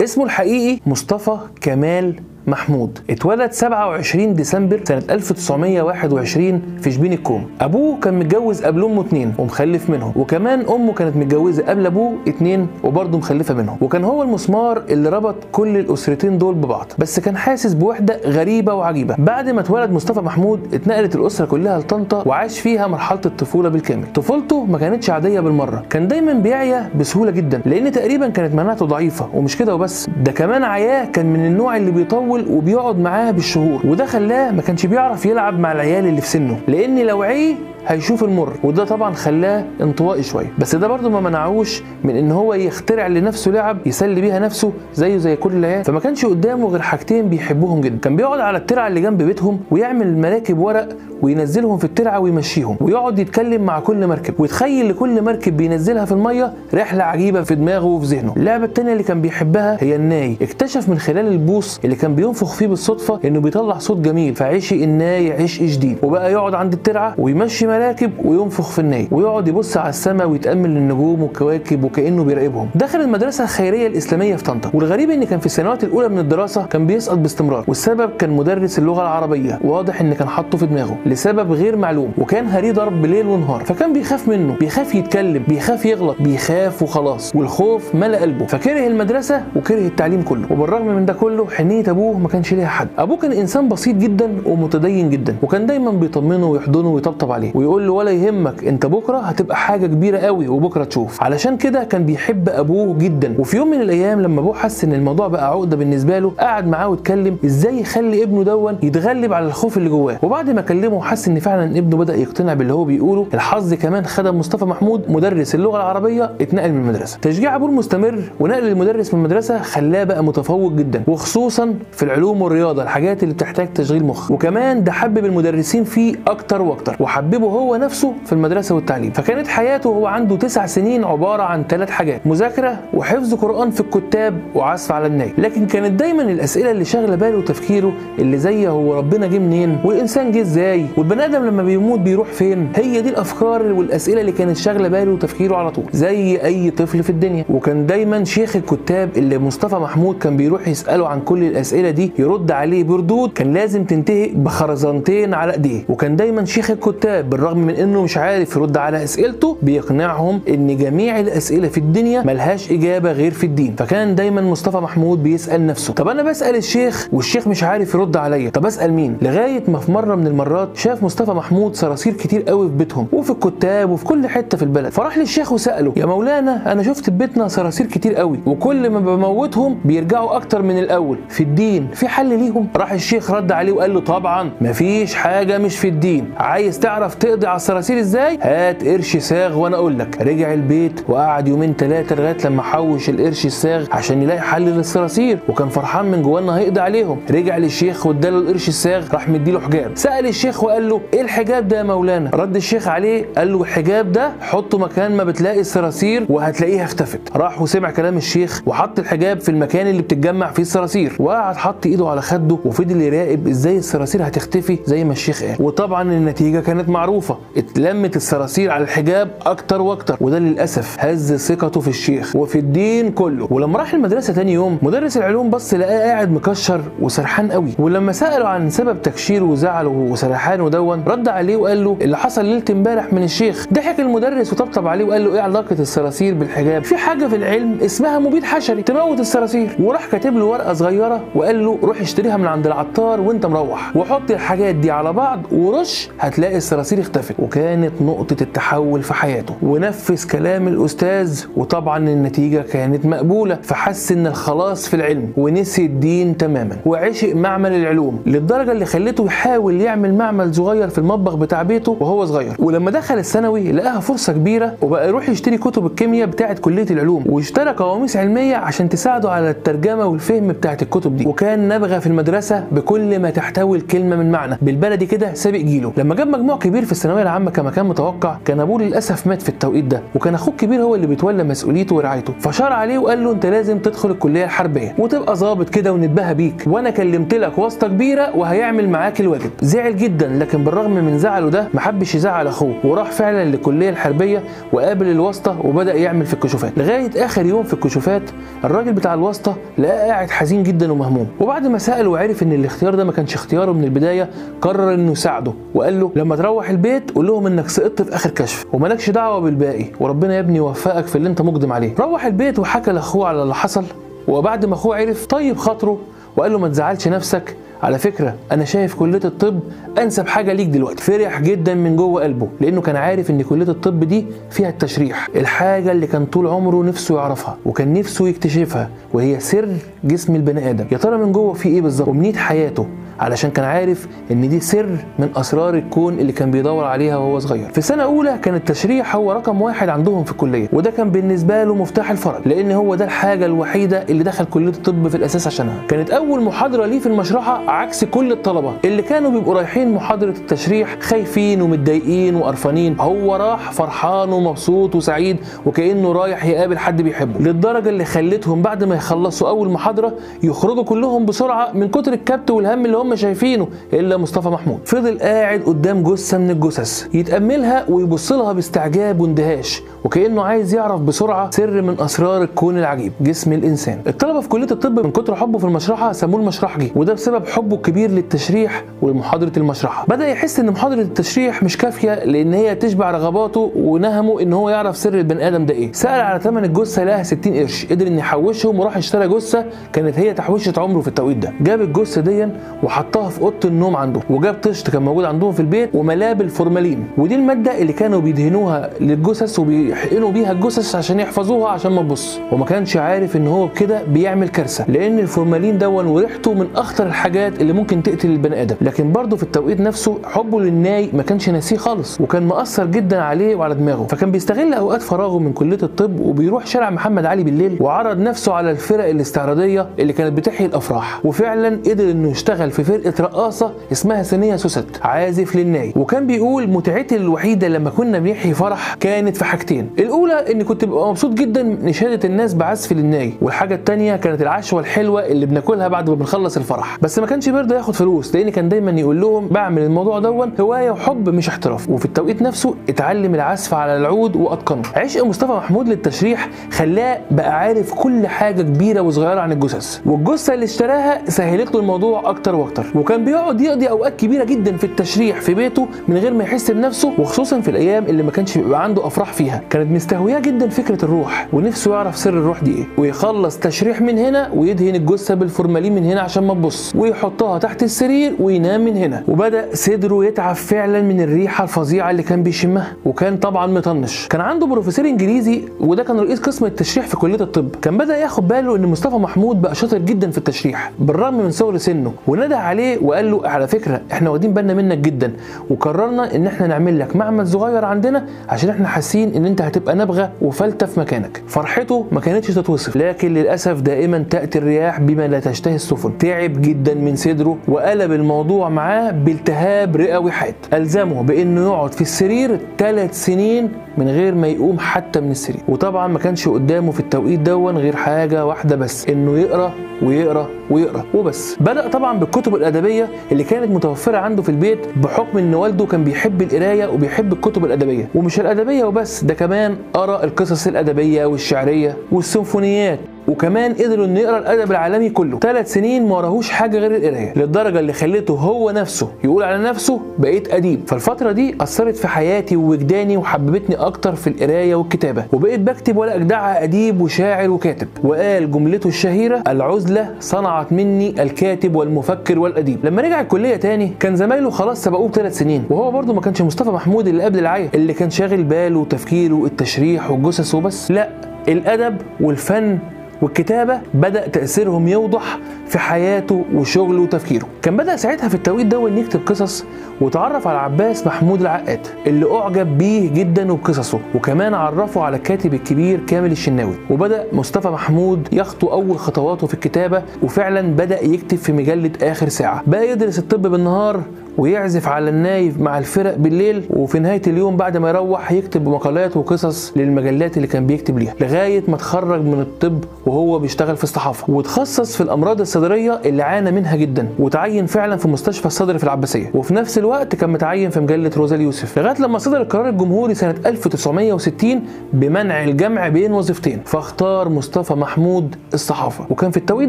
اسمه 0.00 0.24
الحقيقي 0.24 0.80
مصطفى 0.86 1.38
كمال 1.60 2.20
محمود. 2.48 2.98
اتولد 3.10 3.52
27 3.52 4.34
ديسمبر 4.34 4.80
سنة 4.84 5.02
1921 5.10 6.62
في 6.80 6.90
شبين 6.90 7.12
الكوم. 7.12 7.46
أبوه 7.60 8.00
كان 8.00 8.18
متجوز 8.18 8.62
قبل 8.62 8.84
أمه 8.84 9.00
اتنين 9.00 9.34
ومخلف 9.38 9.90
منهم 9.90 10.12
وكمان 10.16 10.60
أمه 10.60 10.92
كانت 10.92 11.16
متجوزة 11.16 11.62
قبل 11.62 11.86
أبوه 11.86 12.12
اتنين 12.28 12.66
وبرضه 12.84 13.18
مخلفة 13.18 13.54
منهم. 13.54 13.76
وكان 13.80 14.04
هو 14.04 14.22
المسمار 14.22 14.82
اللي 14.90 15.08
ربط 15.08 15.34
كل 15.52 15.76
الأسرتين 15.76 16.38
دول 16.38 16.54
ببعض 16.54 16.92
بس 16.98 17.20
كان 17.20 17.36
حاسس 17.36 17.72
بوحدة 17.74 18.20
غريبة 18.26 18.74
وعجيبة. 18.74 19.14
بعد 19.18 19.48
ما 19.50 19.60
اتولد 19.60 19.90
مصطفى 19.90 20.20
محمود 20.20 20.74
اتنقلت 20.74 21.16
الأسرة 21.16 21.46
كلها 21.46 21.78
لطنطا 21.78 22.22
وعاش 22.28 22.60
فيها 22.60 22.86
مرحلة 22.86 23.20
الطفولة 23.26 23.68
بالكامل. 23.68 24.04
طفولته 24.14 24.64
ما 24.64 24.78
كانتش 24.78 25.10
عادية 25.10 25.40
بالمرة 25.40 25.82
كان 25.90 26.08
دايما 26.08 26.32
بيعيا 26.32 26.90
بسهولة 27.00 27.30
جدا 27.30 27.60
لأن 27.66 27.92
تقريبا 27.92 28.28
كانت 28.28 28.54
مناعته 28.54 28.86
ضعيفة 28.86 29.28
ومش 29.34 29.56
كده 29.56 29.74
وبس. 29.74 30.08
ده 30.24 30.32
كمان 30.32 30.64
عياه 30.64 31.04
كان 31.04 31.26
من 31.26 31.46
النوع 31.46 31.76
اللي 31.76 31.90
بيطول 31.90 32.37
وبيقعد 32.50 32.98
معاه 32.98 33.30
بالشهور 33.30 33.80
وده 33.84 34.06
خلاه 34.06 34.50
ما 34.50 34.62
كانش 34.62 34.86
بيعرف 34.86 35.26
يلعب 35.26 35.58
مع 35.58 35.72
العيال 35.72 36.06
اللي 36.06 36.20
في 36.20 36.26
سنه 36.28 36.60
لأن 36.68 36.98
لو 36.98 37.22
عيه 37.22 37.54
هيشوف 37.88 38.24
المر 38.24 38.52
وده 38.64 38.84
طبعا 38.84 39.14
خلاه 39.14 39.64
انطوائي 39.80 40.22
شوية. 40.22 40.52
بس 40.58 40.74
ده 40.76 40.88
برضه 40.88 41.10
ما 41.10 41.20
منعوش 41.20 41.82
من 42.04 42.16
إن 42.16 42.30
هو 42.30 42.54
يخترع 42.54 43.06
لنفسه 43.06 43.50
لعب 43.50 43.78
يسلي 43.86 44.20
بيها 44.20 44.38
نفسه 44.38 44.72
زيه 44.94 45.16
زي 45.16 45.36
كل 45.36 45.52
العيال. 45.52 45.84
فما 45.84 46.00
كانش 46.00 46.24
قدامه 46.24 46.68
غير 46.68 46.82
حاجتين 46.82 47.28
بيحبهم 47.28 47.80
جدا. 47.80 47.98
كان 47.98 48.16
بيقعد 48.16 48.40
على 48.40 48.58
الترعة 48.58 48.88
اللي 48.88 49.00
جنب 49.00 49.22
بيتهم 49.22 49.60
ويعمل 49.70 50.18
مراكب 50.20 50.58
ورق 50.58 50.88
وينزلهم 51.22 51.78
في 51.78 51.84
الترعة 51.84 52.20
ويمشيهم. 52.20 52.76
ويقعد 52.80 53.18
يتكلم 53.18 53.62
مع 53.62 53.80
كل 53.80 54.06
مركب. 54.06 54.34
ويتخيل 54.38 54.88
لكل 54.88 55.22
مركب 55.22 55.56
بينزلها 55.56 56.04
في 56.04 56.12
المية 56.12 56.52
رحلة 56.74 57.04
عجيبة 57.04 57.42
في 57.42 57.54
دماغه 57.54 57.84
وفي 57.84 58.06
ذهنه. 58.06 58.32
اللعبة 58.36 58.64
التانية 58.64 58.92
اللي 58.92 59.02
كان 59.02 59.20
بيحبها 59.20 59.76
هي 59.80 59.96
الناي. 59.96 60.36
اكتشف 60.42 60.88
من 60.88 60.98
خلال 60.98 61.26
البوص 61.26 61.80
اللي 61.84 61.96
كان 61.96 62.14
بينفخ 62.14 62.54
فيه 62.54 62.66
بالصدفة 62.66 63.20
إنه 63.24 63.40
بيطلع 63.40 63.78
صوت 63.78 63.96
جميل 63.98 64.34
فعشق 64.34 64.76
الناي 64.76 65.42
عشق 65.42 65.62
جديد. 65.62 65.98
وبقى 66.02 66.32
يقعد 66.32 66.54
عند 66.54 66.72
الترعة 66.72 67.14
ويمشي 67.18 67.66
مراكب 67.78 68.12
وينفخ 68.24 68.70
في 68.70 68.78
الناي 68.78 69.08
ويقعد 69.10 69.48
يبص 69.48 69.76
على 69.76 69.88
السماء 69.88 70.28
ويتأمل 70.28 70.70
النجوم 70.70 71.22
والكواكب 71.22 71.84
وكأنه 71.84 72.24
بيراقبهم. 72.24 72.68
دخل 72.74 73.00
المدرسة 73.00 73.44
الخيرية 73.44 73.86
الإسلامية 73.86 74.36
في 74.36 74.44
طنطا. 74.44 74.70
والغريب 74.74 75.10
إن 75.10 75.24
كان 75.24 75.38
في 75.38 75.46
السنوات 75.46 75.84
الأولى 75.84 76.08
من 76.08 76.18
الدراسة 76.18 76.66
كان 76.66 76.86
بيسقط 76.86 77.18
باستمرار. 77.18 77.64
والسبب 77.68 78.10
كان 78.18 78.30
مدرس 78.30 78.78
اللغة 78.78 79.02
العربية. 79.02 79.58
واضح 79.64 80.00
إن 80.00 80.12
كان 80.14 80.28
حاطه 80.28 80.58
في 80.58 80.66
دماغه 80.66 80.96
لسبب 81.06 81.52
غير 81.52 81.76
معلوم. 81.76 82.12
وكان 82.18 82.46
هريه 82.46 82.72
ضرب 82.72 83.06
ليل 83.06 83.26
ونهار. 83.26 83.64
فكان 83.64 83.92
بيخاف 83.92 84.28
منه. 84.28 84.56
بيخاف 84.60 84.94
يتكلم. 84.94 85.42
بيخاف 85.48 85.86
يغلط. 85.86 86.16
بيخاف 86.20 86.82
وخلاص. 86.82 87.36
والخوف 87.36 87.94
ملأ 87.94 88.20
قلبه. 88.20 88.46
فكره 88.46 88.86
المدرسة 88.86 89.42
وكره 89.56 89.86
التعليم 89.86 90.22
كله. 90.22 90.52
وبالرغم 90.52 90.86
من 90.86 91.06
ده 91.06 91.12
كله 91.12 91.46
حنية 91.46 91.90
أبوه 91.90 92.18
ما 92.18 92.28
كانش 92.28 92.54
ليها 92.54 92.66
حد. 92.66 92.88
أبوه 92.98 93.16
كان 93.16 93.32
إنسان 93.32 93.68
بسيط 93.68 93.96
جدا 93.96 94.30
ومتدين 94.46 95.10
جدا. 95.10 95.36
وكان 95.42 95.66
دايما 95.66 95.90
بيطمنه 95.90 96.46
ويحضنه 96.46 96.88
ويطبطب 96.88 97.32
عليه. 97.32 97.52
ويقول 97.58 97.86
له 97.86 97.92
ولا 97.92 98.10
يهمك 98.10 98.64
انت 98.64 98.86
بكرة 98.86 99.18
هتبقى 99.18 99.56
حاجة 99.56 99.86
كبيرة 99.86 100.18
قوي 100.18 100.48
وبكرة 100.48 100.84
تشوف. 100.84 101.22
علشان 101.22 101.56
كده 101.56 101.84
كان 101.84 102.04
بيحب 102.04 102.48
أبوه 102.48 102.98
جدا. 102.98 103.34
وفي 103.38 103.56
يوم 103.56 103.70
من 103.70 103.80
الأيام 103.80 104.20
لما 104.20 104.40
أبوه 104.40 104.54
حس 104.54 104.84
إن 104.84 104.92
الموضوع 104.92 105.28
بقى 105.28 105.50
عقدة 105.50 105.76
بالنسبة 105.76 106.18
له 106.18 106.32
قعد 106.40 106.66
معاه 106.68 106.88
واتكلم 106.88 107.36
إزاي 107.44 107.80
يخلي 107.80 108.22
ابنه 108.22 108.42
دون 108.42 108.78
يتغلب 108.82 109.32
على 109.32 109.46
الخوف 109.46 109.76
اللي 109.76 109.88
جواه. 109.88 110.18
وبعد 110.22 110.50
ما 110.50 110.60
كلمه 110.60 110.96
وحس 110.96 111.28
إن 111.28 111.38
فعلا 111.40 111.78
ابنه 111.78 111.96
بدأ 111.96 112.14
يقتنع 112.16 112.54
باللي 112.54 112.72
هو 112.72 112.84
بيقوله 112.84 113.26
الحظ 113.34 113.74
كمان 113.74 114.04
خدم 114.04 114.38
مصطفى 114.38 114.64
محمود 114.64 115.02
مدرس 115.10 115.54
اللغة 115.54 115.76
العربية 115.76 116.30
اتنقل 116.40 116.72
من 116.72 116.80
المدرسة. 116.80 117.18
تشجيع 117.22 117.56
أبوه 117.56 117.68
المستمر 117.68 118.22
ونقل 118.40 118.68
المدرس 118.68 119.14
من 119.14 119.20
المدرسة 119.20 119.58
خلاه 119.58 120.04
بقى 120.04 120.24
متفوق 120.24 120.72
جدا. 120.72 121.02
وخصوصا 121.08 121.74
في 121.92 122.02
العلوم 122.02 122.42
والرياضة 122.42 122.82
الحاجات 122.82 123.22
اللي 123.22 123.34
بتحتاج 123.34 123.72
تشغيل 123.72 124.04
مخ. 124.04 124.30
وكمان 124.30 124.84
ده 124.84 124.92
حبب 124.92 125.24
المدرسين 125.24 125.84
فيه 125.84 126.14
أكتر 126.26 126.62
وأكتر. 126.62 126.96
وحببه 127.00 127.47
هو 127.48 127.76
نفسه 127.76 128.12
في 128.26 128.32
المدرسة 128.32 128.74
والتعليم. 128.74 129.10
فكانت 129.10 129.48
حياته 129.48 129.90
وهو 129.90 130.06
عنده 130.06 130.36
تسع 130.36 130.66
سنين 130.66 131.04
عبارة 131.04 131.42
عن 131.42 131.64
ثلاث 131.68 131.90
حاجات 131.90 132.26
مذاكرة 132.26 132.78
وحفظ 132.94 133.34
قرآن 133.34 133.70
في 133.70 133.80
الكتاب 133.80 134.34
وعزف 134.54 134.92
على 134.92 135.06
الناي 135.06 135.32
لكن 135.38 135.66
كانت 135.66 136.00
دايما 136.00 136.22
الأسئلة 136.22 136.70
اللي 136.70 136.84
شاغلة 136.84 137.16
باله 137.16 137.38
وتفكيره 137.38 137.92
اللي 138.18 138.38
زي 138.38 138.68
هو 138.68 138.94
ربنا 138.98 139.26
جه 139.26 139.38
منين 139.38 139.78
والإنسان 139.84 140.30
جه 140.32 140.40
إزاي 140.40 140.86
والبني 140.96 141.24
آدم 141.24 141.44
لما 141.44 141.62
بيموت 141.62 142.00
بيروح 142.00 142.28
فين؟ 142.28 142.68
هي 142.76 143.00
دي 143.00 143.08
الأفكار 143.08 143.62
والأسئلة 143.62 144.20
اللي 144.20 144.32
كانت 144.32 144.56
شاغلة 144.56 144.88
باله 144.88 145.12
وتفكيره 145.12 145.56
على 145.56 145.70
طول. 145.70 145.84
زي 145.92 146.36
أي 146.44 146.70
طفل 146.70 147.02
في 147.02 147.10
الدنيا. 147.10 147.44
وكان 147.50 147.86
دايما 147.86 148.24
شيخ 148.24 148.56
الكتاب 148.56 149.08
اللي 149.16 149.38
مصطفى 149.38 149.76
محمود 149.76 150.18
كان 150.18 150.36
بيروح 150.36 150.68
يسأله 150.68 151.08
عن 151.08 151.20
كل 151.20 151.42
الأسئلة 151.44 151.90
دي 151.90 152.12
يرد 152.18 152.50
عليه 152.50 152.84
بردود 152.84 153.32
كان 153.32 153.52
لازم 153.54 153.84
تنتهي 153.84 154.30
بخرزانتين 154.34 155.34
على 155.34 155.52
إيديه. 155.52 155.80
وكان 155.88 156.16
دايما 156.16 156.44
شيخ 156.44 156.70
الكتاب 156.70 157.34
بالرغم 157.38 157.58
من 157.58 157.74
إنه 157.74 158.02
مش 158.02 158.16
عارف 158.16 158.56
يرد 158.56 158.76
على 158.76 159.04
أسئلته 159.04 159.56
بيقنعهم 159.62 160.40
إن 160.48 160.76
جميع 160.76 161.20
الأسئلة 161.20 161.68
في 161.68 161.78
الدنيا 161.78 162.22
ملهاش 162.22 162.72
إجابة 162.72 163.12
غير 163.12 163.30
في 163.30 163.44
الدين. 163.46 163.74
فكان 163.78 164.14
دايما 164.14 164.40
مصطفى 164.40 164.76
محمود 164.76 165.22
بيسأل 165.22 165.66
نفسه 165.66 165.92
طب 165.94 166.08
أنا 166.08 166.22
بسأل 166.22 166.56
الشيخ 166.56 167.08
والشيخ 167.12 167.48
مش 167.48 167.62
عارف 167.64 167.94
يرد 167.94 168.16
عليا 168.16 168.50
طب 168.50 168.66
أسأل 168.66 168.92
مين؟ 168.92 169.16
لغاية 169.22 169.62
ما 169.68 169.78
في 169.78 169.92
مرة 169.92 170.14
من 170.14 170.26
المرات 170.26 170.76
شاف 170.76 171.02
مصطفى 171.02 171.30
محمود 171.30 171.74
صراصير 171.76 172.12
كتير 172.12 172.42
قوي 172.42 172.68
في 172.68 172.74
بيتهم 172.74 173.06
وفي 173.12 173.30
الكتاب 173.30 173.90
وفي 173.90 174.04
كل 174.04 174.26
حتة 174.28 174.56
في 174.56 174.62
البلد. 174.62 174.92
فراح 174.92 175.18
للشيخ 175.18 175.52
وسأله 175.52 175.92
يا 175.96 176.06
مولانا 176.06 176.72
أنا 176.72 176.82
شفت 176.82 177.04
في 177.04 177.10
بيتنا 177.10 177.48
صراصير 177.48 177.86
كتير 177.86 178.14
قوي 178.14 178.38
وكل 178.46 178.90
ما 178.90 179.00
بموتهم 179.00 179.78
بيرجعوا 179.84 180.36
أكتر 180.36 180.62
من 180.62 180.78
الأول 180.78 181.18
في 181.28 181.42
الدين 181.42 181.88
في 181.94 182.08
حل 182.08 182.38
ليهم؟ 182.38 182.66
راح 182.76 182.92
الشيخ 182.92 183.30
رد 183.30 183.52
عليه 183.52 183.72
وقال 183.72 183.94
له 183.94 184.00
طبعا 184.00 184.50
مفيش 184.60 185.14
حاجة 185.14 185.58
مش 185.58 185.78
في 185.78 185.88
الدين 185.88 186.30
عايز 186.36 186.78
تعرف 186.78 187.14
تقضي 187.28 187.46
على 187.46 187.56
الصراصير 187.56 188.00
إزاي؟ 188.00 188.38
هات 188.42 188.84
قرش 188.88 189.16
ساغ 189.16 189.58
وأنا 189.58 189.76
أقول 189.76 189.98
لك. 189.98 190.22
رجع 190.22 190.52
البيت 190.52 191.00
وقعد 191.08 191.48
يومين 191.48 191.74
ثلاثة 191.78 192.16
لغاية 192.16 192.36
لما 192.44 192.62
حوش 192.62 193.08
القرش 193.08 193.46
الساغ 193.46 193.86
عشان 193.92 194.22
يلاقي 194.22 194.40
حل 194.40 194.62
للصراصير 194.62 195.38
وكان 195.48 195.68
فرحان 195.68 196.04
من 196.06 196.22
جواه 196.22 196.40
إنه 196.40 196.52
هيقضي 196.52 196.80
عليهم. 196.80 197.18
رجع 197.30 197.56
للشيخ 197.56 198.06
واداله 198.06 198.38
القرش 198.38 198.68
الساغ 198.68 199.04
راح 199.12 199.28
مديله 199.28 199.60
حجاب. 199.60 199.90
سأل 199.94 200.26
الشيخ 200.26 200.64
وقال 200.64 200.88
له 200.88 201.00
إيه 201.14 201.20
الحجاب 201.20 201.68
ده 201.68 201.76
يا 201.78 201.82
مولانا؟ 201.82 202.30
رد 202.34 202.56
الشيخ 202.56 202.88
عليه 202.88 203.26
قال 203.36 203.52
له 203.52 203.62
الحجاب 203.62 204.12
ده 204.12 204.32
حطه 204.40 204.78
مكان 204.78 205.16
ما 205.16 205.24
بتلاقي 205.24 205.60
الصراصير 205.60 206.26
وهتلاقيها 206.28 206.84
اختفت. 206.84 207.20
راح 207.36 207.62
وسمع 207.62 207.90
كلام 207.90 208.16
الشيخ 208.16 208.62
وحط 208.66 208.98
الحجاب 208.98 209.40
في 209.40 209.48
المكان 209.48 209.86
اللي 209.86 210.02
بتتجمع 210.02 210.50
فيه 210.50 210.62
الصراصير. 210.62 211.16
وقعد 211.18 211.56
حط 211.56 211.86
إيده 211.86 212.08
على 212.08 212.22
خده 212.22 212.58
وفضل 212.64 213.02
يراقب 213.02 213.48
إزاي 213.48 213.78
الصراصير 213.78 214.26
هتختفي 214.26 214.78
زي 214.84 215.04
ما 215.04 215.12
الشيخ 215.12 215.42
قال. 215.42 215.56
وطبعا 215.60 216.02
النتيجة 216.02 216.60
كانت 216.60 216.88
معروفة. 216.88 217.17
اتلمت 217.56 218.16
الصراصير 218.16 218.70
على 218.70 218.84
الحجاب 218.84 219.30
أكتر 219.46 219.82
وأكتر 219.82 220.16
وده 220.20 220.38
للأسف 220.38 220.96
هز 221.00 221.32
ثقته 221.34 221.80
في 221.80 221.88
الشيخ 221.88 222.36
وفي 222.36 222.58
الدين 222.58 223.12
كله. 223.12 223.48
ولما 223.50 223.78
راح 223.78 223.94
المدرسة 223.94 224.32
تاني 224.32 224.52
يوم 224.52 224.78
مدرس 224.82 225.16
العلوم 225.16 225.50
بص 225.50 225.74
لقاه 225.74 225.98
قاعد 226.10 226.32
مكشر 226.32 226.80
وسرحان 227.00 227.52
قوي. 227.52 227.70
ولما 227.78 228.12
سأله 228.12 228.48
عن 228.48 228.70
سبب 228.70 229.02
تكشيره 229.02 229.44
وزعله 229.44 229.88
وسرحانه 229.88 230.68
دون 230.68 231.02
رد 231.06 231.28
عليه 231.28 231.56
وقال 231.56 231.84
له 231.84 231.96
اللي 232.00 232.16
حصل 232.16 232.44
ليلة 232.44 232.64
امبارح 232.70 233.12
من 233.12 233.22
الشيخ. 233.22 233.66
ضحك 233.72 234.00
المدرس 234.00 234.52
وطبطب 234.52 234.86
عليه 234.86 235.04
وقال 235.04 235.24
له 235.24 235.34
إيه 235.34 235.40
علاقة 235.40 235.76
الصراصير 235.80 236.34
بالحجاب؟ 236.34 236.84
في 236.84 236.96
حاجة 236.96 237.26
في 237.26 237.36
العلم 237.36 237.78
اسمها 237.82 238.18
مبيد 238.18 238.44
حشري 238.44 238.82
تموت 238.82 239.20
الصراصير. 239.20 239.76
وراح 239.80 240.06
كاتب 240.06 240.36
له 240.36 240.44
ورقة 240.44 240.72
صغيرة 240.72 241.20
وقال 241.34 241.64
له 241.64 241.78
روح 241.82 242.00
اشتريها 242.00 242.36
من 242.36 242.46
عند 242.46 242.66
العطار 242.66 243.20
وأنت 243.20 243.46
مروح 243.46 243.96
وحط 243.96 244.30
الحاجات 244.30 244.74
دي 244.74 244.90
على 244.90 245.12
بعض 245.12 245.40
ورش 245.52 246.08
هتلاقي 246.20 246.56
الصراصير 246.56 246.98
اختفت 247.08 247.34
وكانت 247.38 247.92
نقطة 248.02 248.36
التحول 248.42 249.02
في 249.02 249.14
حياته. 249.14 249.54
ونفذ 249.62 250.28
كلام 250.30 250.68
الأستاذ 250.68 251.44
وطبعا 251.56 251.98
النتيجة 251.98 252.64
كانت 252.72 253.06
مقبولة 253.06 253.58
فحس 253.62 254.12
إن 254.12 254.26
الخلاص 254.26 254.88
في 254.88 254.96
العلم 254.96 255.28
ونسي 255.36 255.86
الدين 255.86 256.36
تماما. 256.36 256.76
وعشق 256.86 257.34
معمل 257.34 257.72
العلوم 257.72 258.20
للدرجة 258.26 258.72
اللي 258.72 258.84
خلته 258.84 259.24
يحاول 259.24 259.80
يعمل 259.80 260.14
معمل 260.14 260.54
صغير 260.54 260.88
في 260.88 260.98
المطبخ 260.98 261.34
بتاع 261.34 261.62
بيته 261.62 261.96
وهو 262.00 262.24
صغير. 262.24 262.52
ولما 262.58 262.90
دخل 262.90 263.18
الثانوي 263.18 263.72
لقاها 263.72 264.00
فرصة 264.00 264.32
كبيرة 264.32 264.74
وبقى 264.82 265.08
يروح 265.08 265.28
يشتري 265.28 265.58
كتب 265.58 265.86
الكيمياء 265.86 266.26
بتاعة 266.28 266.58
كلية 266.58 266.86
العلوم. 266.90 267.24
واشترى 267.26 267.70
قواميس 267.70 268.16
علمية 268.16 268.56
عشان 268.56 268.88
تساعده 268.88 269.30
على 269.30 269.50
الترجمة 269.50 270.06
والفهم 270.06 270.48
بتاعة 270.48 270.78
الكتب 270.82 271.16
دي. 271.16 271.26
وكان 271.26 271.68
نبغى 271.68 272.00
في 272.00 272.06
المدرسة 272.06 272.64
بكل 272.72 273.18
ما 273.18 273.30
تحتوي 273.30 273.78
الكلمة 273.78 274.16
من 274.16 274.32
معنى. 274.32 274.58
بالبلدي 274.62 275.06
كده 275.06 275.34
سابق 275.34 275.58
جيله. 275.58 275.92
لما 275.96 276.14
جاب 276.14 276.28
مجموع 276.28 276.56
كبير 276.56 276.84
في 276.84 276.92
الثانوية 276.98 277.22
العامة 277.22 277.50
كما 277.50 277.70
كان 277.70 277.86
متوقع 277.86 278.36
كان 278.44 278.60
أبوه 278.60 278.82
للأسف 278.82 279.26
مات 279.26 279.42
في 279.42 279.48
التوقيت 279.48 279.84
ده 279.84 280.02
وكان 280.14 280.34
أخوه 280.34 280.54
الكبير 280.54 280.82
هو 280.82 280.94
اللي 280.94 281.06
بيتولى 281.06 281.44
مسؤوليته 281.44 281.94
ورعايته. 281.96 282.32
فشار 282.40 282.72
عليه 282.72 282.98
وقال 282.98 283.24
له 283.24 283.32
أنت 283.32 283.46
لازم 283.46 283.78
تدخل 283.78 284.10
الكلية 284.10 284.44
الحربية 284.44 284.94
وتبقى 284.98 285.36
ظابط 285.36 285.68
كده 285.68 285.92
ونتباهى 285.92 286.34
بيك. 286.34 286.62
وأنا 286.66 286.90
كلمت 286.90 287.34
لك 287.34 287.58
واسطة 287.58 287.86
كبيرة 287.88 288.36
وهيعمل 288.36 288.88
معاك 288.88 289.20
الواجب. 289.20 289.50
زعل 289.60 289.96
جدا 289.96 290.28
لكن 290.28 290.64
بالرغم 290.64 290.90
من 290.90 291.18
زعله 291.18 291.48
ده 291.50 291.68
ما 291.74 291.80
حبش 291.80 292.14
يزعل 292.14 292.46
أخوه. 292.46 292.74
وراح 292.84 293.10
فعلا 293.10 293.44
للكلية 293.44 293.90
الحربية 293.90 294.42
وقابل 294.72 295.06
الواسطة 295.06 295.66
وبدأ 295.66 295.94
يعمل 295.94 296.26
في 296.26 296.34
الكشوفات. 296.34 296.72
لغاية 296.76 297.10
آخر 297.24 297.46
يوم 297.46 297.62
في 297.62 297.74
الكشوفات 297.74 298.22
الراجل 298.64 298.92
بتاع 298.92 299.14
الواسطة 299.14 299.56
لقاه 299.78 300.06
قاعد 300.06 300.30
حزين 300.30 300.62
جدا 300.62 300.92
ومهموم. 300.92 301.26
وبعد 301.40 301.66
ما 301.66 301.78
سال 301.78 302.06
وعرف 302.06 302.42
إن 302.42 302.52
الاختيار 302.52 302.94
ده 302.94 303.04
ما 303.04 303.12
كانش 303.12 303.34
اختياره 303.34 303.72
من 303.72 303.84
البداية 303.84 304.28
قرر 304.60 304.94
إنه 304.94 305.12
يساعده. 305.12 305.52
وقال 305.74 306.00
له 306.00 306.12
لما 306.16 306.36
تروح 306.36 306.70
البيت 306.70 306.87
قول 307.14 307.26
لهم 307.26 307.46
إنك 307.46 307.68
سقطت 307.68 308.02
في 308.02 308.14
آخر 308.14 308.30
كشف 308.30 308.66
ومالكش 308.72 309.10
دعوة 309.10 309.40
بالباقي 309.40 309.84
وربنا 310.00 310.34
يا 310.34 310.40
ابني 310.40 310.56
يوفقك 310.56 311.06
في 311.06 311.16
اللي 311.16 311.28
أنت 311.28 311.42
مقدم 311.42 311.72
عليه. 311.72 311.94
روح 312.00 312.24
البيت 312.24 312.58
وحكى 312.58 312.92
لأخوه 312.92 313.28
على 313.28 313.42
اللي 313.42 313.54
حصل 313.54 313.84
وبعد 314.28 314.64
ما 314.64 314.74
أخوه 314.74 314.96
عرف 314.96 315.26
طيب 315.26 315.56
خاطره 315.56 315.98
وقال 316.36 316.52
له 316.52 316.58
ما 316.58 316.68
تزعلش 316.68 317.08
نفسك 317.08 317.56
على 317.82 317.98
فكرة 317.98 318.34
أنا 318.52 318.64
شايف 318.64 318.94
كلية 318.94 319.20
الطب 319.24 319.60
أنسب 319.98 320.26
حاجة 320.28 320.52
ليك 320.52 320.68
دلوقتي. 320.68 321.02
فرح 321.02 321.40
جدا 321.40 321.74
من 321.74 321.96
جوه 321.96 322.22
قلبه 322.22 322.48
لأنه 322.60 322.80
كان 322.80 322.96
عارف 322.96 323.30
إن 323.30 323.42
كلية 323.42 323.68
الطب 323.68 324.04
دي 324.04 324.26
فيها 324.50 324.68
التشريح 324.68 325.28
الحاجة 325.36 325.92
اللي 325.92 326.06
كان 326.06 326.26
طول 326.26 326.46
عمره 326.46 326.82
نفسه 326.82 327.16
يعرفها 327.16 327.56
وكان 327.66 327.92
نفسه 327.92 328.28
يكتشفها 328.28 328.88
وهي 329.12 329.40
سر 329.40 329.68
جسم 330.04 330.34
البني 330.36 330.70
آدم. 330.70 330.84
يا 330.92 330.98
ترى 330.98 331.16
من 331.18 331.32
جوه 331.32 331.52
في 331.54 331.68
إيه 331.68 331.80
بالظبط؟ 331.82 332.08
ومنيت 332.08 332.36
حياته 332.36 332.86
علشان 333.20 333.50
كان 333.50 333.64
عارف 333.64 334.06
إن 334.30 334.48
دي 334.48 334.60
سر 334.60 334.96
من 335.18 335.28
أسرار 335.36 335.74
الكون 335.74 336.18
اللي 336.18 336.32
كان 336.32 336.50
بيدور 336.50 336.84
عليها 336.84 337.16
وهو 337.16 337.38
صغير. 337.38 337.68
في 337.68 337.80
سنة 337.80 338.02
أولى 338.02 338.38
كان 338.42 338.54
التشريح 338.54 339.16
هو 339.16 339.32
رقم 339.32 339.62
واحد 339.62 339.88
عندهم 339.88 340.24
في 340.24 340.32
الكلية 340.32 340.68
وده 340.72 340.90
كان 340.90 341.10
بالنسبة 341.10 341.64
له 341.64 341.74
مفتاح 341.74 342.10
الفرج 342.10 342.48
لأن 342.48 342.72
هو 342.72 342.94
ده 342.94 343.04
الحاجة 343.04 343.46
الوحيدة 343.46 344.02
اللي 344.02 344.24
دخل 344.24 344.44
كلية 344.44 344.68
الطب 344.68 345.08
في 345.08 345.14
الأساس 345.14 345.46
عشانها. 345.46 345.82
كانت 345.88 346.10
أول 346.10 346.42
محاضرة 346.42 346.86
ليه 346.86 346.98
في 346.98 347.06
المشرحة 347.06 347.67
عكس 347.68 348.04
كل 348.04 348.32
الطلبة 348.32 348.72
اللي 348.84 349.02
كانوا 349.02 349.30
بيبقوا 349.30 349.54
رايحين 349.54 349.92
محاضرة 349.94 350.30
التشريح 350.30 350.96
خايفين 351.00 351.62
ومتضايقين 351.62 352.36
وقرفانين. 352.36 352.96
هو 353.00 353.36
راح 353.36 353.72
فرحان 353.72 354.32
ومبسوط 354.32 354.94
وسعيد 354.94 355.36
وكأنه 355.66 356.12
رايح 356.12 356.44
يقابل 356.44 356.78
حد 356.78 357.02
بيحبه. 357.02 357.40
للدرجة 357.40 357.88
اللي 357.88 358.04
خلتهم 358.04 358.62
بعد 358.62 358.84
ما 358.84 358.94
يخلصوا 358.94 359.48
أول 359.48 359.68
محاضرة 359.68 360.12
يخرجوا 360.42 360.82
كلهم 360.82 361.26
بسرعة 361.26 361.72
من 361.74 361.88
كتر 361.88 362.12
الكبت 362.12 362.50
والهم 362.50 362.84
اللي 362.86 362.96
هم 362.96 363.16
شايفينه 363.16 363.68
إلا 363.92 364.16
مصطفى 364.16 364.48
محمود. 364.48 364.78
فضل 364.84 365.18
قاعد 365.18 365.60
قدام 365.60 366.02
جثة 366.02 366.38
من 366.38 366.50
الجثث 366.50 367.14
يتأملها 367.14 367.84
ويبص 367.88 368.32
لها 368.32 368.52
باستعجاب 368.52 369.20
واندهاش 369.20 369.82
وكأنه 370.04 370.42
عايز 370.42 370.74
يعرف 370.74 371.00
بسرعة 371.00 371.50
سر 371.50 371.82
من 371.82 372.00
أسرار 372.00 372.42
الكون 372.42 372.78
العجيب 372.78 373.12
جسم 373.20 373.52
الإنسان. 373.52 374.00
الطلبة 374.06 374.40
في 374.40 374.48
كلية 374.48 374.70
الطب 374.70 375.06
من 375.06 375.10
كتر 375.10 375.34
حبه 375.34 375.58
في 375.58 375.64
المشرحة 375.64 376.12
سموه 376.12 376.40
المشرحجي 376.40 376.92
وده 376.96 377.12
بسبب 377.12 377.46
حبه 377.58 377.76
الكبير 377.76 378.10
للتشريح 378.10 378.84
ولمحاضره 379.02 379.52
المشرحة. 379.56 380.04
بدأ 380.08 380.28
يحس 380.28 380.60
إن 380.60 380.70
محاضرة 380.70 381.00
التشريح 381.00 381.62
مش 381.62 381.76
كافية 381.76 382.24
لأن 382.24 382.54
هي 382.54 382.74
تشبع 382.74 383.10
رغباته 383.10 383.72
ونهمه 383.76 384.40
إن 384.40 384.52
هو 384.52 384.70
يعرف 384.70 384.96
سر 384.96 385.14
البني 385.14 385.48
آدم 385.48 385.66
ده 385.66 385.74
إيه. 385.74 385.92
سأل 385.92 386.20
على 386.20 386.40
ثمن 386.40 386.64
الجثة 386.64 387.04
لقاها 387.04 387.22
60 387.22 387.54
قرش. 387.54 387.86
قدر 387.86 388.06
إن 388.06 388.18
يحوشهم 388.18 388.80
وراح 388.80 388.96
اشترى 388.96 389.28
جثة 389.28 389.64
كانت 389.92 390.18
هي 390.18 390.34
تحويشة 390.34 390.72
عمره 390.76 391.00
في 391.00 391.08
التوقيت 391.08 391.36
ده. 391.36 391.52
جاب 391.60 391.80
الجثة 391.80 392.20
دي 392.20 392.48
وحطها 392.82 393.28
في 393.28 393.40
أوضة 393.42 393.56
النوم 393.64 393.96
عنده. 393.96 394.20
وجاب 394.30 394.54
طشت 394.54 394.90
كان 394.90 395.02
موجود 395.02 395.24
عندهم 395.24 395.52
في 395.52 395.60
البيت 395.60 395.90
وملاه 395.94 396.32
بالفورمالين 396.32 397.04
ودي 397.18 397.34
المادة 397.34 397.78
اللي 397.78 397.92
كانوا 397.92 398.20
بيدهنوها 398.20 398.90
للجثث 399.00 399.58
وبيحقنوا 399.58 400.30
بيها 400.30 400.52
الجثث 400.52 400.94
عشان 400.94 401.20
يحفظوها 401.20 401.70
عشان 401.70 401.92
ما 401.92 402.02
تبوظش. 402.02 402.40
وما 402.52 402.64
كانش 402.64 402.96
عارف 402.96 403.36
إن 403.36 403.46
هو 403.46 403.68
كده 403.68 404.02
بيعمل 404.02 404.48
كارثة. 404.48 404.84
لأن 404.88 405.18
الفورمالين 405.18 405.78
دون 405.78 406.06
وريحته 406.06 406.54
من 406.54 406.66
أخطر 406.76 407.06
الحاجات 407.06 407.47
اللي 407.60 407.72
ممكن 407.72 408.02
تقتل 408.02 408.30
البني 408.30 408.62
آدم. 408.62 408.76
لكن 408.80 409.12
برضه 409.12 409.36
في 409.36 409.42
التوقيت 409.42 409.80
نفسه 409.80 410.18
حبه 410.24 410.60
للناي 410.60 411.10
ما 411.12 411.22
كانش 411.22 411.48
ناسيه 411.48 411.76
خالص 411.76 412.20
وكان 412.20 412.46
مأثر 412.46 412.86
جدا 412.86 413.22
عليه 413.22 413.56
وعلى 413.56 413.74
دماغه. 413.74 414.06
فكان 414.06 414.30
بيستغل 414.30 414.74
أوقات 414.74 415.02
فراغه 415.02 415.38
من 415.38 415.52
كلية 415.52 415.78
الطب 415.82 416.20
وبيروح 416.20 416.66
شارع 416.66 416.90
محمد 416.90 417.24
علي 417.26 417.42
بالليل 417.44 417.76
وعرض 417.80 418.18
نفسه 418.18 418.52
على 418.54 418.70
الفرق 418.70 419.08
الاستعراضية 419.08 419.86
اللي 419.98 420.12
كانت 420.12 420.36
بتحيي 420.36 420.66
الأفراح. 420.66 421.26
وفعلا 421.26 421.78
قدر 421.86 422.10
إنه 422.10 422.30
يشتغل 422.30 422.70
في 422.70 422.84
فرقة 422.84 423.14
رقاصة 423.20 423.72
اسمها 423.92 424.22
سنية 424.22 424.56
سوست 424.56 424.86
عازف 425.02 425.56
للناي. 425.56 425.92
وكان 425.96 426.26
بيقول 426.26 426.66
متعتي 426.70 427.16
الوحيدة 427.16 427.68
لما 427.68 427.90
كنا 427.90 428.18
بنحيي 428.18 428.54
فرح 428.54 428.94
كانت 428.94 429.36
في 429.36 429.44
حاجتين. 429.44 429.90
الأولى 429.98 430.52
إني 430.52 430.64
كنت 430.64 430.84
ببقى 430.84 431.10
مبسوط 431.10 431.32
جدا 431.34 431.62
من 431.62 431.88
إشادة 431.88 432.28
الناس 432.28 432.54
بعزف 432.54 432.92
للناي 432.92 433.32
والحاجة 433.42 433.74
الثانية 433.74 434.16
كانت 434.16 434.42
العشوة 434.42 434.80
الحلوة 434.80 435.26
اللي 435.26 435.46
بناكلها 435.46 435.88
بعد 435.88 436.08
ما 436.10 436.14
بنخلص 436.14 436.56
الفرح. 436.56 436.98
بس 437.02 437.18
ما 437.18 437.26
كانش 437.38 437.48
بيرضى 437.48 437.74
ياخد 437.74 437.94
فلوس 437.94 438.34
لأن 438.34 438.48
كان 438.50 438.68
دايما 438.68 438.90
يقول 438.90 439.20
لهم 439.20 439.48
بعمل 439.48 439.82
الموضوع 439.82 440.18
دون 440.18 440.52
هواية 440.60 440.90
وحب 440.90 441.28
مش 441.28 441.48
احتراف. 441.48 441.90
وفي 441.90 442.04
التوقيت 442.04 442.42
نفسه 442.42 442.74
اتعلم 442.88 443.34
العزف 443.34 443.74
على 443.74 443.96
العود 443.96 444.36
وأتقنه. 444.36 444.82
عشق 444.96 445.24
مصطفى 445.24 445.52
محمود 445.52 445.88
للتشريح 445.88 446.48
خلاه 446.72 447.20
بقى 447.30 447.58
عارف 447.60 447.94
كل 447.94 448.26
حاجة 448.26 448.62
كبيرة 448.62 449.00
وصغيرة 449.00 449.40
عن 449.40 449.52
الجثث. 449.52 450.00
والجثة 450.06 450.54
اللي 450.54 450.64
اشتراها 450.64 451.30
سهلت 451.30 451.74
له 451.74 451.80
الموضوع 451.80 452.30
أكتر 452.30 452.54
وأكتر. 452.54 452.86
وكان 452.94 453.24
بيقعد 453.24 453.60
يقضي 453.60 453.86
أوقات 453.90 454.16
كبيرة 454.20 454.44
جدا 454.44 454.76
في 454.76 454.84
التشريح 454.84 455.40
في 455.40 455.54
بيته 455.54 455.88
من 456.08 456.16
غير 456.16 456.34
ما 456.34 456.44
يحس 456.44 456.70
بنفسه 456.70 457.12
وخصوصا 457.18 457.60
في 457.60 457.70
الأيام 457.70 458.04
اللي 458.04 458.22
ما 458.22 458.30
كانش 458.30 458.58
بيبقى 458.58 458.84
عنده 458.84 459.06
أفراح 459.06 459.32
فيها. 459.32 459.62
كانت 459.70 459.90
مستهوية 459.90 460.38
جدا 460.38 460.68
فكرة 460.68 461.04
الروح 461.04 461.48
ونفسه 461.52 461.94
يعرف 461.94 462.16
سر 462.16 462.30
الروح 462.34 462.62
دي 462.62 462.74
إيه. 462.76 462.84
ويخلص 462.98 463.58
تشريح 463.58 464.00
من 464.00 464.18
هنا 464.18 464.50
ويدهن 464.54 464.94
الجثة 464.94 465.34
بالفورمالين 465.34 465.94
من 465.94 466.04
هنا 466.04 466.20
عشان 466.20 466.46
ما 466.46 466.54
تبص. 466.54 466.96
ويحطها 467.28 467.58
تحت 467.58 467.82
السرير 467.82 468.32
وينام 468.40 468.84
من 468.84 468.96
هنا. 468.96 469.22
وبدأ 469.28 469.68
صدره 469.74 470.24
يتعب 470.24 470.54
فعلا 470.54 471.02
من 471.02 471.20
الريحة 471.20 471.64
الفظيعة 471.64 472.10
اللي 472.10 472.22
كان 472.22 472.42
بيشمها 472.42 472.92
وكان 473.04 473.36
طبعا 473.36 473.66
مطنش. 473.66 474.28
كان 474.28 474.40
عنده 474.40 474.66
بروفيسور 474.66 475.04
إنجليزي 475.04 475.62
وده 475.80 476.02
كان 476.02 476.20
رئيس 476.20 476.40
قسم 476.40 476.64
التشريح 476.64 477.06
في 477.06 477.16
كلية 477.16 477.40
الطب. 477.40 477.68
كان 477.82 477.98
بدأ 477.98 478.16
ياخد 478.16 478.48
باله 478.48 478.76
إن 478.76 478.86
مصطفى 478.86 479.14
محمود 479.16 479.62
بقى 479.62 479.74
شاطر 479.74 479.98
جدا 479.98 480.30
في 480.30 480.38
التشريح 480.38 480.92
بالرغم 480.98 481.34
من 481.38 481.50
صغر 481.50 481.76
سنه. 481.76 482.12
ونادى 482.26 482.54
عليه 482.54 482.98
وقال 483.02 483.30
له 483.30 483.48
على 483.48 483.68
فكرة 483.68 484.00
إحنا 484.12 484.30
واخدين 484.30 484.54
بالنا 484.54 484.74
منك 484.74 484.98
جدا. 484.98 485.32
وقررنا 485.70 486.34
إن 486.34 486.46
إحنا 486.46 486.66
نعمل 486.66 486.98
لك 486.98 487.16
معمل 487.16 487.46
صغير 487.46 487.84
عندنا 487.84 488.26
عشان 488.48 488.70
إحنا 488.70 488.88
حاسين 488.88 489.34
إن 489.34 489.46
إنت 489.46 489.62
هتبقى 489.62 489.94
نابغة 489.94 490.30
وفلتة 490.42 490.86
في 490.86 491.00
مكانك. 491.00 491.42
فرحته 491.46 492.06
ما 492.12 492.20
كانتش 492.20 492.48
تتوصف 492.48 492.96
لكن 492.96 493.34
للأسف 493.34 493.80
دائما 493.80 494.24
تأتي 494.30 494.58
الرياح 494.58 495.00
بما 495.00 495.28
لا 495.28 495.40
تشتهي 495.40 495.74
السفن. 495.74 496.18
تعب 496.18 496.62
جدا 496.62 496.94
من 496.94 497.16
صدره 497.18 497.56
وقلب 497.68 498.12
الموضوع 498.12 498.68
معاه 498.68 499.10
بالتهاب 499.10 499.96
رئوي 499.96 500.30
حاد. 500.30 500.54
ألزمه 500.72 501.22
بإنه 501.22 501.66
يقعد 501.66 501.92
في 501.94 502.00
السرير 502.00 502.60
ثلاث 502.78 503.24
سنين 503.24 503.72
من 503.98 504.08
غير 504.08 504.34
ما 504.34 504.46
يقوم 504.48 504.78
حتى 504.78 505.20
من 505.20 505.30
السرير. 505.30 505.60
وطبعا 505.68 506.06
ما 506.08 506.18
كانش 506.18 506.48
قدامه 506.48 506.92
في 506.92 507.00
التوقيت 507.00 507.40
دون 507.40 507.78
غير 507.78 507.96
حاجة 507.96 508.46
واحدة 508.46 508.76
بس 508.76 509.08
إنه 509.08 509.38
يقرأ 509.38 509.72
ويقرأ 510.02 510.48
ويقرأ 510.70 511.04
وبس. 511.14 511.56
بدأ 511.60 511.88
طبعا 511.88 512.18
بالكتب 512.18 512.54
الأدبية 512.54 513.08
اللي 513.32 513.44
كانت 513.44 513.70
متوفرة 513.70 514.16
عنده 514.16 514.42
في 514.42 514.48
البيت 514.48 514.78
بحكم 514.96 515.38
إن 515.38 515.54
والده 515.54 515.86
كان 515.86 516.04
بيحب 516.04 516.42
القراية 516.42 516.86
وبيحب 516.86 517.32
الكتب 517.32 517.64
الأدبية. 517.64 518.08
ومش 518.14 518.40
الأدبية 518.40 518.84
وبس 518.84 519.24
ده 519.24 519.34
كمان 519.34 519.76
قرأ 519.94 520.24
القصص 520.24 520.66
الأدبية 520.66 521.26
والشعرية 521.26 521.96
والسيمفونيات. 522.12 522.98
وكمان 523.28 523.74
قدروا 523.74 524.06
إنه 524.06 524.20
يقرأ 524.20 524.38
الأدب 524.38 524.70
العالمي 524.70 525.10
كله. 525.10 525.38
ثلاث 525.38 525.72
سنين 525.72 526.08
ما 526.08 526.16
وراهوش 526.16 526.50
حاجة 526.50 526.78
غير 526.78 526.96
القراية. 526.96 527.32
للدرجة 527.36 527.80
اللي 527.80 527.92
خلته 527.92 528.34
هو 528.34 528.70
نفسه 528.70 529.08
يقول 529.24 529.42
على 529.42 529.62
نفسه 529.64 530.00
بقيت 530.18 530.54
أديب. 530.54 530.80
فالفترة 530.86 531.32
دي 531.32 531.54
أثرت 531.60 531.96
في 531.96 532.08
حياتي 532.08 532.56
ووجداني 532.56 533.16
وحببتني 533.16 533.76
أكتر 533.76 534.14
في 534.14 534.26
القراية 534.26 534.74
والكتابة. 534.74 535.24
وبقيت 535.32 535.60
بكتب 535.60 535.96
ولا 535.96 536.16
اجدعها 536.16 536.62
أديب 536.62 537.00
وشاعر 537.00 537.50
وكاتب. 537.50 537.88
وقال 538.04 538.50
جملته 538.50 538.88
الشهيرة 538.88 539.42
العزلة 539.48 540.14
صنعت 540.20 540.72
مني 540.72 541.22
الكاتب 541.22 541.76
والمفكر 541.76 542.38
والأديب. 542.38 542.86
لما 542.86 543.02
رجع 543.02 543.20
الكلية 543.20 543.56
تاني 543.56 543.92
كان 544.00 544.16
زمايله 544.16 544.50
خلاص 544.50 544.84
سبقوه 544.84 545.08
بثلاث 545.08 545.38
سنين. 545.38 545.64
وهو 545.70 545.90
برضه 545.90 546.12
ما 546.12 546.20
كانش 546.20 546.42
مصطفى 546.42 546.70
محمود 546.70 547.08
اللي 547.08 547.22
قبل 547.22 547.38
العيا 547.38 547.68
اللي 547.74 547.92
كان 547.92 548.10
شاغل 548.10 548.42
باله 548.42 548.78
وتفكيره 548.78 549.44
التشريح 549.44 550.10
والجثث 550.10 550.54
وبس. 550.54 550.90
لا 550.90 551.08
الأدب 551.48 551.96
والفن 552.20 552.78
والكتابة 553.22 553.80
بدأ 553.94 554.28
تأثيرهم 554.28 554.88
يوضح 554.88 555.38
في 555.66 555.78
حياته 555.78 556.44
وشغله 556.54 557.02
وتفكيره. 557.02 557.46
كان 557.62 557.76
بدأ 557.76 557.96
ساعتها 557.96 558.28
في 558.28 558.34
التوقيت 558.34 558.66
ده 558.66 558.88
يكتب 558.88 559.20
قصص 559.26 559.64
وتعرف 560.00 560.46
على 560.46 560.58
عباس 560.58 561.06
محمود 561.06 561.40
العقاد 561.40 561.86
اللي 562.06 562.32
أعجب 562.32 562.78
بيه 562.78 563.10
جدا 563.12 563.52
وبقصصه 563.52 564.00
وكمان 564.14 564.54
عرفه 564.54 565.02
على 565.02 565.16
الكاتب 565.16 565.54
الكبير 565.54 566.00
كامل 566.06 566.32
الشناوي. 566.32 566.74
وبدأ 566.90 567.24
مصطفى 567.32 567.68
محمود 567.68 568.28
يخطو 568.32 568.66
أول 568.66 568.98
خطواته 568.98 569.46
في 569.46 569.54
الكتابة 569.54 570.02
وفعلا 570.22 570.60
بدأ 570.60 571.04
يكتب 571.04 571.38
في 571.38 571.52
مجلة 571.52 571.90
آخر 572.02 572.28
ساعة. 572.28 572.62
بقى 572.66 572.88
يدرس 572.90 573.18
الطب 573.18 573.42
بالنهار 573.46 574.02
ويعزف 574.38 574.88
على 574.88 575.10
النايف 575.10 575.60
مع 575.60 575.78
الفرق 575.78 576.16
بالليل 576.16 576.64
وفي 576.70 576.98
نهاية 576.98 577.22
اليوم 577.26 577.56
بعد 577.56 577.76
ما 577.76 577.88
يروح 577.88 578.32
يكتب 578.32 578.68
مقالات 578.68 579.16
وقصص 579.16 579.72
للمجلات 579.76 580.36
اللي 580.36 580.48
كان 580.48 580.66
بيكتب 580.66 580.98
ليها 580.98 581.14
لغاية 581.20 581.62
ما 581.68 581.74
اتخرج 581.74 582.20
من 582.24 582.40
الطب 582.40 582.84
وهو 583.06 583.38
بيشتغل 583.38 583.76
في 583.76 583.84
الصحافة 583.84 584.32
وتخصص 584.32 584.96
في 584.96 585.00
الأمراض 585.02 585.40
الصدرية 585.40 586.00
اللي 586.04 586.22
عانى 586.22 586.50
منها 586.50 586.76
جدا 586.76 587.08
وتعين 587.18 587.66
فعلا 587.66 587.96
في 587.96 588.08
مستشفى 588.08 588.46
الصدر 588.46 588.78
في 588.78 588.84
العباسية 588.84 589.30
وفي 589.34 589.54
نفس 589.54 589.78
الوقت 589.78 590.14
كان 590.14 590.30
متعين 590.30 590.70
في 590.70 590.80
مجلة 590.80 591.10
روزا 591.16 591.36
اليوسف 591.36 591.78
لغاية 591.78 592.00
لما 592.00 592.18
صدر 592.18 592.36
القرار 592.40 592.68
الجمهوري 592.68 593.14
سنة 593.14 593.34
1960 593.46 594.62
بمنع 594.92 595.44
الجمع 595.44 595.88
بين 595.88 596.12
وظيفتين 596.12 596.60
فاختار 596.64 597.28
مصطفى 597.28 597.74
محمود 597.74 598.36
الصحافة 598.54 599.04
وكان 599.10 599.30
في 599.30 599.36
التوقيت 599.36 599.68